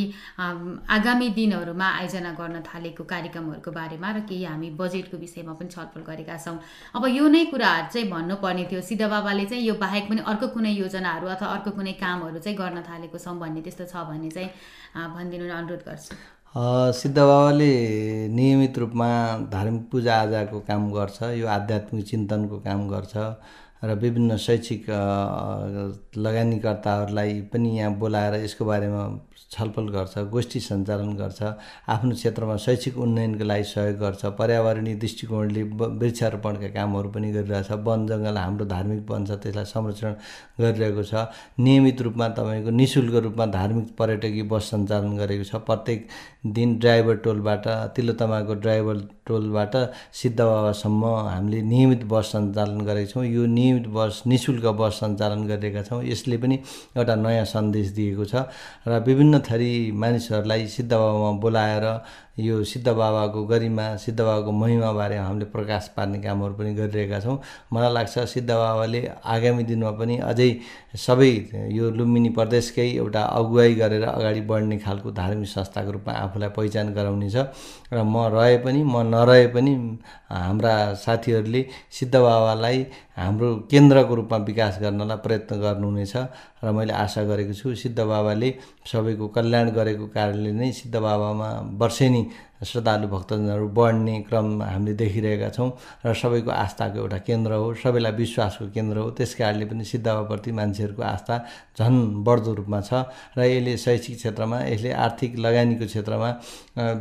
आगामी 0.92 1.30
दिनहरूमा 1.40 1.88
आयोजना 2.04 2.36
गर्न 2.36 2.62
थालेको 2.68 3.04
कार्यक्रमहरूको 3.08 3.72
बारेमा 3.72 4.12
र 4.12 4.28
केही 4.28 4.44
हामी 4.44 4.70
बजेटको 4.76 5.24
विषयमा 5.24 5.54
पनि 5.56 5.72
छलफल 5.72 6.04
गरेका 6.04 6.32
छौँ 6.38 6.60
अब 6.96 7.06
यो 7.08 7.28
नै 7.28 7.46
कुराहरू 7.52 7.88
चाहिँ 7.94 8.10
भन्नुपर्ने 8.10 8.64
थियो। 8.72 8.82
सिद्ध 8.82 9.04
बाबाले 9.04 9.46
चाहिँ 9.46 9.64
यो 9.64 9.74
बाहेक 9.76 10.10
पनि 10.10 10.22
अर्को 10.28 10.48
कुनै 10.54 10.72
योजनाहरू 10.72 11.28
अथवा 11.28 11.48
अर्को 11.48 11.72
कुनै 11.72 11.94
कामहरू 12.04 12.40
चाहिँ 12.40 12.58
गर्न 12.58 12.82
थालेको 12.90 13.18
छौँ 13.18 13.40
भन्ने 13.40 13.62
त्यस्तो 13.62 13.86
छ 13.86 13.96
भने 14.10 14.30
चाहिँ 14.30 14.50
भनिदिनु 15.16 15.54
अनुरोध 15.54 15.84
गर्छु। 15.90 16.16
अ, 16.54 16.92
सिद्ध 16.92 17.18
बाबाले 17.18 17.74
नियमित 18.30 18.78
रूपमा 18.78 19.10
धार्मिक 19.52 19.90
पूजाआजाको 19.92 20.60
काम 20.70 20.92
गर्छ 20.94 21.22
यो 21.42 21.48
आध्यात्मिक 21.48 22.06
चिन्तनको 22.06 22.58
काम 22.62 22.88
गर्छ 22.90 23.14
र 23.84 23.96
विभिन्न 24.00 24.38
शैक्षिक 24.38 24.86
लगानीकर्ताहरूलाई 26.18 27.34
पनि 27.54 27.70
यहाँ 27.78 27.94
बोलाएर 28.00 28.34
यसको 28.44 28.66
बारेमा 28.66 29.02
छलफल 29.52 29.88
गर्छ 29.96 30.18
गोष्ठी 30.32 30.60
सञ्चालन 30.60 31.14
गर्छ 31.16 31.42
आफ्नो 31.90 32.14
क्षेत्रमा 32.16 32.56
शैक्षिक 32.66 32.98
उन्नयनको 32.98 33.44
लागि 33.44 33.64
सहयोग 33.64 33.98
गर्छ 34.00 34.26
पर्यावरणीय 34.40 34.96
दृष्टिकोणले 35.04 35.64
वृक्षारोपणका 36.02 36.68
कामहरू 36.76 37.10
पनि 37.10 37.32
गरिरहेछ 37.34 37.72
वन 37.86 38.08
जङ्गल 38.08 38.38
हाम्रो 38.38 38.66
धार्मिक 38.66 39.10
वन 39.12 39.26
छ 39.26 39.32
त्यसलाई 39.44 39.66
संरक्षण 39.66 40.14
गरिरहेको 40.60 41.04
छ। 41.04 41.14
नियमित 41.60 42.02
रूपमा 42.02 42.28
तपाईँको 42.38 42.70
नि 42.70 42.86
शुल्क 42.88 43.16
रूपमा 43.24 43.46
धार्मिक 43.58 43.88
पर्यटकीय 43.98 44.44
बस 44.52 44.70
सञ्चालन 44.72 45.18
गरेको 45.18 45.44
छ। 45.44 45.62
प्रत्येक 45.68 46.08
दिन 46.56 46.78
ड्राइभर 46.80 47.16
टोलबाट 47.24 47.68
तिलोतमाको 47.96 48.54
ड्राइभर 48.64 48.98
टोलबाट 49.28 49.76
सिद्ध 50.14 50.40
बाबासम्म 50.40 51.06
हामीले 51.28 51.62
नियमित 51.62 52.04
बस 52.12 52.32
सञ्चालन 52.32 52.82
गरेका 52.86 53.12
छौँ। 53.12 53.26
यो 53.26 53.46
नियमित 53.48 53.88
बस 53.88 54.22
नि 54.28 54.38
शुल्क 54.38 54.66
बस 54.82 55.00
सञ्चालन 55.00 55.48
गरिरहेका 55.48 55.84
छौँ। 55.84 56.04
यसले 56.04 56.38
पनि 56.38 56.60
एउटा 56.98 57.16
नयाँ 57.16 57.46
सन्देश 57.46 57.88
दिएको 57.96 58.26
छ। 58.26 58.36
र 58.88 59.00
विभिन्न 59.08 59.33
थरी 59.40 59.92
मानिसहरूलाई 59.94 60.68
सिद्ध 60.68 60.92
बाबामा 60.94 61.32
बोलाएर 61.40 61.86
यो 62.38 62.64
सिद्ध 62.64 62.88
बाबाको 62.88 63.46
गरिमा 63.46 63.96
सिद्ध 63.96 64.20
बाबाको 64.20 64.52
महिमाबारे 64.52 65.18
हामीले 65.18 65.46
प्रकाश 65.54 65.88
पार्ने 65.98 66.22
कामहरू 66.22 66.54
पनि 66.54 66.74
गरिरहेका 66.76 67.20
छौँ। 67.20 67.38
मलाई 67.74 67.94
लाग्छ 67.94 68.20
सिद्ध 68.26 68.50
बाबाले 68.50 69.02
आगामी 69.22 69.64
दिनमा 69.64 69.92
पनि 70.02 70.18
अझै 70.18 70.50
सबै 70.98 71.30
यो 71.78 71.90
लुम्बिनी 71.94 72.30
प्रदेशकै 72.34 72.90
एउटा 72.98 73.22
अगुवाई 73.22 73.74
गरेर 73.76 74.04
अगाडि 74.06 74.42
बढ्ने 74.50 74.78
खालको 74.82 75.12
धार्मिक 75.12 75.50
संस्थाको 75.50 75.92
रूपमा 75.92 76.14
आफूलाई 76.14 76.50
पहिचान 76.58 76.94
गराउनेछ 76.94 77.36
र 77.94 78.02
म 78.04 78.26
रहे 78.34 78.58
पनि 78.66 78.82
म 78.84 79.06
नरहे 79.14 79.48
पनि 79.54 79.74
हाम्रा 80.30 80.74
साथीहरूले 81.06 81.66
सिद्ध 82.00 82.16
बाबालाई 82.16 82.86
हाम्रो 83.18 83.50
केन्द्रको 83.72 84.14
रूपमा 84.16 84.38
विकास 84.50 84.78
गर्नलाई 84.82 85.18
प्रयत्न 85.26 85.62
गर्नुहुनेछ 85.62 86.16
र 86.64 86.72
मैले 86.74 86.94
आशा 86.94 87.24
गरेको 87.30 87.54
छु 87.54 87.76
सिद्ध 87.76 88.00
बाबाले 88.02 88.50
सबैको 88.92 89.28
कल्याण 89.38 89.70
गरेको 89.78 90.06
कारणले 90.18 90.52
नै 90.52 90.72
सिद्ध 90.74 90.96
बाबामा 90.98 91.50
वर्षेनी 91.82 92.23
beginning 92.24 92.53
श्रद्धालु 92.64 93.08
भक्तजनहरू 93.08 93.68
बढ्ने 93.78 94.16
क्रम 94.30 94.48
हामीले 94.64 94.94
देखिरहेका 94.96 95.50
छौँ 95.50 95.70
र 96.06 96.14
सबैको 96.14 96.52
आस्थाको 96.52 96.98
एउटा 97.00 97.18
केन्द्र 97.28 97.52
हो 97.54 97.74
सबैलाई 97.84 98.12
विश्वासको 98.14 98.66
केन्द्र 98.72 98.98
हो। 98.98 99.10
त्यस 99.18 99.34
कारणले 99.36 99.66
पनि 99.66 99.84
सिद्ध 99.84 100.06
बाबाप्रति 100.06 100.52
मान्छेहरूको 100.52 101.04
आस्था 101.04 101.36
झन् 101.80 102.24
बढ्दो 102.24 102.54
रूपमा 102.54 102.80
छ 102.82 102.94
र 103.38 103.44
यसले 103.44 103.78
शैक्षिक 103.78 104.16
क्षेत्रमा 104.18 104.58
यसले 104.64 104.92
आर्थिक 104.96 105.38
लगानीको 105.40 105.86
क्षेत्रमा 105.86 106.30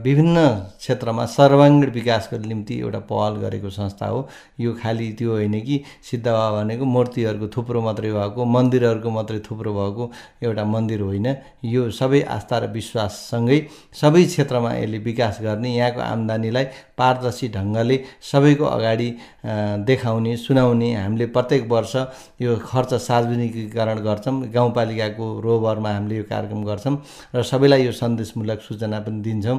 विभिन्न 0.02 0.36
क्षेत्रमा 0.78 1.24
सर्वाङ्गीण 1.36 1.90
विकासको 1.92 2.36
निम्ति 2.42 2.74
एउटा 2.80 3.00
पहल 3.10 3.32
गरेको 3.42 3.70
संस्था 3.70 4.06
हो। 4.06 4.28
यो 4.60 4.72
खालि 4.82 5.12
त्यो 5.18 5.30
होइन 5.32 5.60
कि 5.60 5.82
सिद्ध 6.02 6.26
बाबा 6.26 6.50
भनेको 6.58 6.84
मूर्तिहरूको 6.84 7.46
थुप्रो 7.54 7.80
मात्रै 7.82 8.10
भएको 8.12 8.44
मन्दिरहरूको 8.44 9.10
मात्रै 9.10 9.38
थुप्रो 9.46 9.72
भएको 9.72 10.10
एउटा 10.42 10.64
मन्दिर 10.64 11.00
होइन। 11.00 11.26
यो 11.64 11.90
सबै 11.90 12.20
आस्था 12.36 12.58
र 12.58 12.66
विश्वाससँगै 12.72 13.58
सबै 14.00 14.24
क्षेत्रमा 14.24 14.72
यसले 14.74 14.98
विकास 15.08 15.40
गर्ने 15.52 15.74
यहाँको 15.76 16.00
आम्दानीलाई 16.00 16.64
पारदर्शी 16.98 17.48
ढङ्गले 17.52 17.96
सबैको 18.32 18.64
अगाडि 18.66 19.08
देखाउने 19.86 20.36
सुनाउने 20.36 20.90
हामीले 20.94 21.26
प्रत्येक 21.36 21.68
वर्ष 21.68 21.94
यो 22.40 22.56
खर्च 22.64 22.94
सार्वजनिकीकरण 23.02 23.98
गर्छौँ। 24.00 24.36
गाउँपालिकाको 24.54 25.26
रोबरमा 25.44 25.90
हामीले 25.92 26.16
यो 26.16 26.24
कार्यक्रम 26.24 26.64
गर्छौँ 26.64 26.96
र 27.36 27.42
सबैलाई 27.42 27.84
यो 27.84 27.92
सन्देशमूलक 27.92 28.60
सूचना 28.60 29.00
पनि 29.04 29.20
दिन्छौँ। 29.22 29.58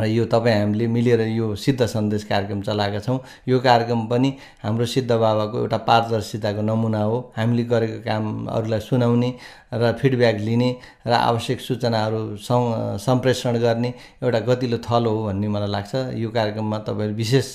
यो 0.00 0.24
तपाईँ 0.24 0.58
हामीले 0.58 0.86
मिलेर 0.86 1.20
यो 1.28 1.54
सिद्ध 1.56 1.86
सन्देश 1.86 2.24
कार्यक्रम 2.24 2.60
चलाएका 2.62 3.00
छौँ। 3.00 3.18
यो 3.48 3.58
कार्यक्रम 3.60 4.06
पनि 4.06 4.30
हाम्रो 4.62 4.86
सिद्ध 4.86 5.10
बाबाको 5.10 5.58
एउटा 5.58 5.76
पारदर्शिताको 5.88 6.62
नमुना 6.62 7.02
हो। 7.02 7.18
हामीले 7.36 7.64
गरेको 7.64 8.00
काम 8.04 8.46
अरूलाई 8.48 8.80
सुनाउने 8.80 9.30
र 9.74 9.92
फिडब्याक 10.00 10.36
लिने 10.40 10.70
र 11.06 11.12
आवश्यक 11.12 11.60
सूचनाहरू 11.60 12.36
सं 12.38 12.96
सम्प्रेषण 12.98 13.58
गर्ने 13.58 13.94
एउटा 14.22 14.40
गतिलो 14.48 14.78
थलो 14.78 15.10
हो 15.10 15.24
भन्ने 15.26 15.48
मलाई 15.48 15.68
लाग्छ। 15.68 15.94
यो 16.16 16.30
कार्यक्रममा 16.30 16.78
तपाईँले 16.88 17.14
विशेष 17.14 17.46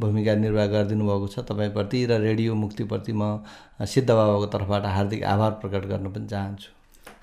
भूमिका 0.00 0.34
निर्वाह 0.34 0.66
गरिदिनु 0.66 1.04
भएको 1.06 1.26
छ 1.28 1.38
तपाईँप्रति 1.48 2.04
र 2.06 2.20
रेडियो 2.20 2.54
मुक्तिप्रति 2.54 3.12
म 3.12 3.42
सिद्ध 3.80 4.08
बाबाको 4.10 4.46
तर्फबाट 4.54 4.84
हार्दिक 4.86 5.24
आभार 5.24 5.50
प्रकट 5.62 5.84
गर्न 5.90 6.06
पनि 6.12 6.26
चाहन्छु। 6.26 6.70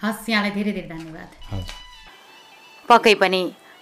हस् 0.04 0.30
यहाँलाई 0.30 0.52
धेरै 0.52 0.72
धेरै 0.72 0.88
धन्यवाद। 0.90 1.30
हजुर। 1.54 1.80
पक्कै 2.90 3.14
पनि 3.16 3.42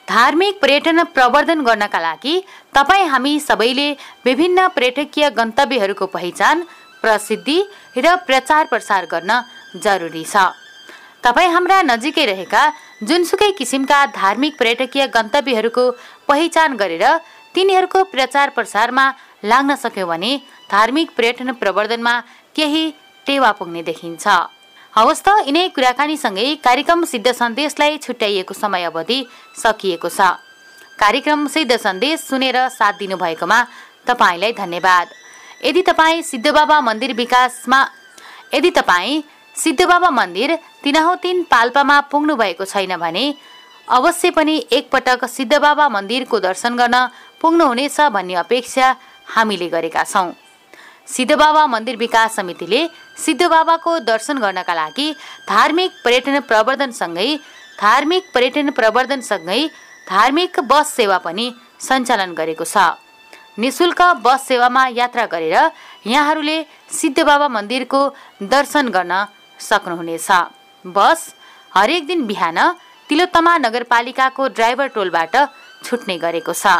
धार्मिक 0.09 0.59
पर्यटन 0.61 1.03
प्रवर्धन 1.15 1.59
गर्नका 1.61 1.99
लागि 1.99 2.35
तपाईँ 2.75 3.07
हामी 3.07 3.33
सबैले 3.39 3.89
विभिन्न 4.25 4.67
पर्यटकीय 4.75 5.29
गन्तव्यहरूको 5.29 6.05
पहिचान 6.15 6.63
प्रसिद्धि 7.01 7.57
र 7.97 8.15
प्रचार 8.27 8.65
प्रसार 8.71 9.05
गर्न 9.05 9.31
जरुरी 9.83 10.23
छ। 10.23 10.49
तपाईँ 11.23 11.51
हाम्रा 11.53 11.81
नजिकै 11.83 12.25
रहेका 12.25 12.63
जुनसुकै 13.03 13.51
किसिमका 13.59 14.05
धार्मिक 14.17 14.57
पर्यटकीय 14.59 15.07
गन्तव्यहरूको 15.15 15.89
पहिचान 16.27 16.77
गरेर 16.81 17.05
तिनीहरूको 17.55 18.03
प्रचार 18.13 18.49
प्रसारमा 18.57 19.05
लाग्न 19.45 19.75
सक्यौँ 19.75 20.09
भने 20.09 20.31
धार्मिक 20.71 21.11
पर्यटन 21.17 21.51
प्रवर्धनमा 21.61 22.19
केही 22.55 22.83
टेवा 23.27 23.51
पुग्ने 23.51 23.83
देखिन्छ। 23.83 24.27
हवस् 24.93 25.21
त 25.21 25.29
यिनै 25.47 25.67
कुराकानीसँगै 25.69 26.45
कार्यक्रम 26.65 27.03
सिद्ध 27.05 27.31
सन्देशलाई 27.31 27.97
छुट्याइएको 28.03 28.53
समय 28.53 28.83
अवधि 28.83 29.19
सकिएको 29.55 30.09
छ। 30.09 30.19
कार्यक्रम 30.97 31.45
सिद्ध 31.47 31.77
सन्देश 31.77 32.19
सुनेर 32.21 32.57
साथ 32.69 32.93
दिनुभएकोमा 32.99 33.59
तपाईँलाई 34.07 34.51
धन्यवाद। 34.53 35.07
यदि 35.65 35.81
तपाईँ 35.89 36.21
सिद्धबाबा 36.21 36.77
मन्दिर 36.81 37.13
विकासमा 37.13 37.79
यदि 38.53 38.71
तपाईँ 38.71 39.23
सिद्धबाबा 39.55 40.09
मन्दिर 40.09 40.55
तिनाहो 40.83 41.15
तिन 41.23 41.43
पाल्पामा 41.45 41.99
पुग्नु 42.11 42.35
भएको 42.35 42.65
छैन 42.65 42.97
भने 42.97 43.25
अवश्य 43.87 44.31
पनि 44.31 44.55
एकपटक 44.71 45.25
सिद्धबाबा 45.29 45.89
मन्दिरको 45.89 46.39
दर्शन 46.39 46.75
गर्न 46.75 46.97
पुग्नुहुनेछ 47.41 47.99
भन्ने 48.09 48.35
अपेक्षा 48.41 48.95
हामीले 49.35 49.69
गरेका 49.69 50.03
छौँ। 50.03 50.48
सिद्धबाबा 51.09 51.65
मन्दिर 51.67 51.95
विकास 51.97 52.35
समितिले 52.35 52.81
सिद्धबाबाको 53.17 53.91
दर्शन 54.09 54.37
गर्नका 54.39 54.73
लागि 54.73 55.07
धार्मिक 55.49 55.91
पर्यटन 56.05 56.39
प्रवर्धनसँगै 56.49 57.29
धार्मिक 57.81 58.23
पर्यटन 58.33 58.69
प्रवर्धनसँगै 58.71 59.61
धार्मिक 60.09 60.59
बस 60.71 60.93
सेवा 60.93 61.17
पनि 61.25 61.45
सञ्चालन 61.81 62.33
गरेको 62.33 62.65
छ। 62.65 62.77
निशुल्क 63.59 64.01
बस 64.23 64.45
सेवामा 64.47 64.83
यात्रा 64.93 65.25
गरेर 65.25 65.55
यहाँहरूले 66.07 66.57
सिद्धबाबा 66.91 67.47
मन्दिरको 67.47 68.01
दर्शन 68.53 68.89
गर्न 68.89 69.13
सक्नुहुनेछ। 69.59 70.29
बस 70.85 71.19
हरेक 71.75 72.05
दिन 72.07 72.25
बिहान 72.27 72.57
तिलोत्तमा 73.09 73.57
नगरपालिकाको 73.65 74.47
ड्राइभर 74.57 74.87
टोलबाट 74.95 75.35
छुट्ने 75.83 76.17
गरेको 76.17 76.53
छ। 76.53 76.79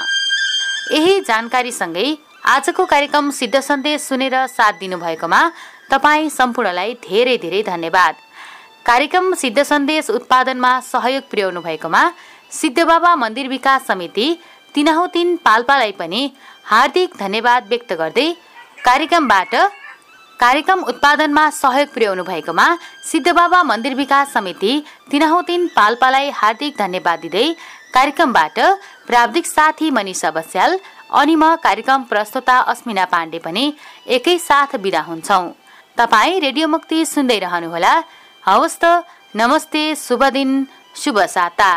यही 0.93 1.19
जानकारीसँगै 1.21 2.07
आजको 2.43 2.85
कार्यक्रम 2.85 3.29
सिद्ध 3.31 3.59
सन्देश 3.59 4.01
सुनेर 4.01 4.35
साथ 4.47 4.73
दिनुभएकोमा 4.79 5.41
तपाईँ 5.91 6.29
सम्पूर्णलाई 6.29 6.93
धेरै 7.03 7.37
धेरै 7.37 7.61
धन्यवाद। 7.63 8.15
कार्यक्रम 8.85 9.33
सिद्ध 9.35 9.63
सन्देश 9.63 10.09
उत्पादनमा 10.09 10.71
सहयोग 10.83 11.23
पुर्याउनु 11.31 11.61
भएकोमा 11.61 12.01
सिद्धबाबा 12.51 13.15
मन्दिर 13.15 13.47
विकास 13.47 13.85
समिति 13.87 14.27
तिनाहु 14.75 15.05
तिन 15.13 15.35
पाल्पालाई 15.45 15.91
पनि 15.99 16.21
हार्दिक 16.71 17.17
धन्यवाद 17.19 17.67
व्यक्त 17.69 17.93
गर्दै 18.01 18.27
कार्यक्रमबाट 18.85 19.55
कार्यक्रम 20.39 20.83
उत्पादनमा 20.91 21.49
सहयोग 21.61 21.93
पुर्याउनु 21.93 22.23
भएकोमा 22.23 22.67
सिद्धबाबा 23.11 23.63
मन्दिर 23.71 23.95
विकास 23.95 24.33
समिति 24.33 24.71
तिनाहु 25.11 25.41
तिन 25.49 25.67
पाल्पालाई 25.75 26.29
हार्दिक 26.41 26.77
धन्यवाद 26.77 27.19
दिँदै 27.25 27.47
कार्यक्रमबाट 27.93 28.59
प्राविधिक 29.07 29.45
साथी 29.47 29.91
मनिषा 29.91 30.31
बस्याल 30.31 30.79
अनि 31.11 31.35
म 31.35 31.55
कार्यक्रम 31.63 32.03
प्रस्तुता 32.03 32.57
अस्मिना 32.71 33.05
पाण्डे 33.05 33.39
पनि 33.39 33.65
एकैसाथ 34.07 34.75
बिदा 34.77 35.01
हुन्छौँ। 35.01 35.45
तपाईँ 35.97 36.39
रेडियो 36.39 36.67
मुक्ति 36.67 37.05
सुन्दै 37.05 37.39
रहनुहोला। 37.39 37.93
हवस् 38.43 38.79
त 38.81 39.03
नमस्ते 39.35 39.83
शुभ 39.97 40.23
दिन 40.33 40.49
शुभ 40.95 41.17
साता। 41.27 41.71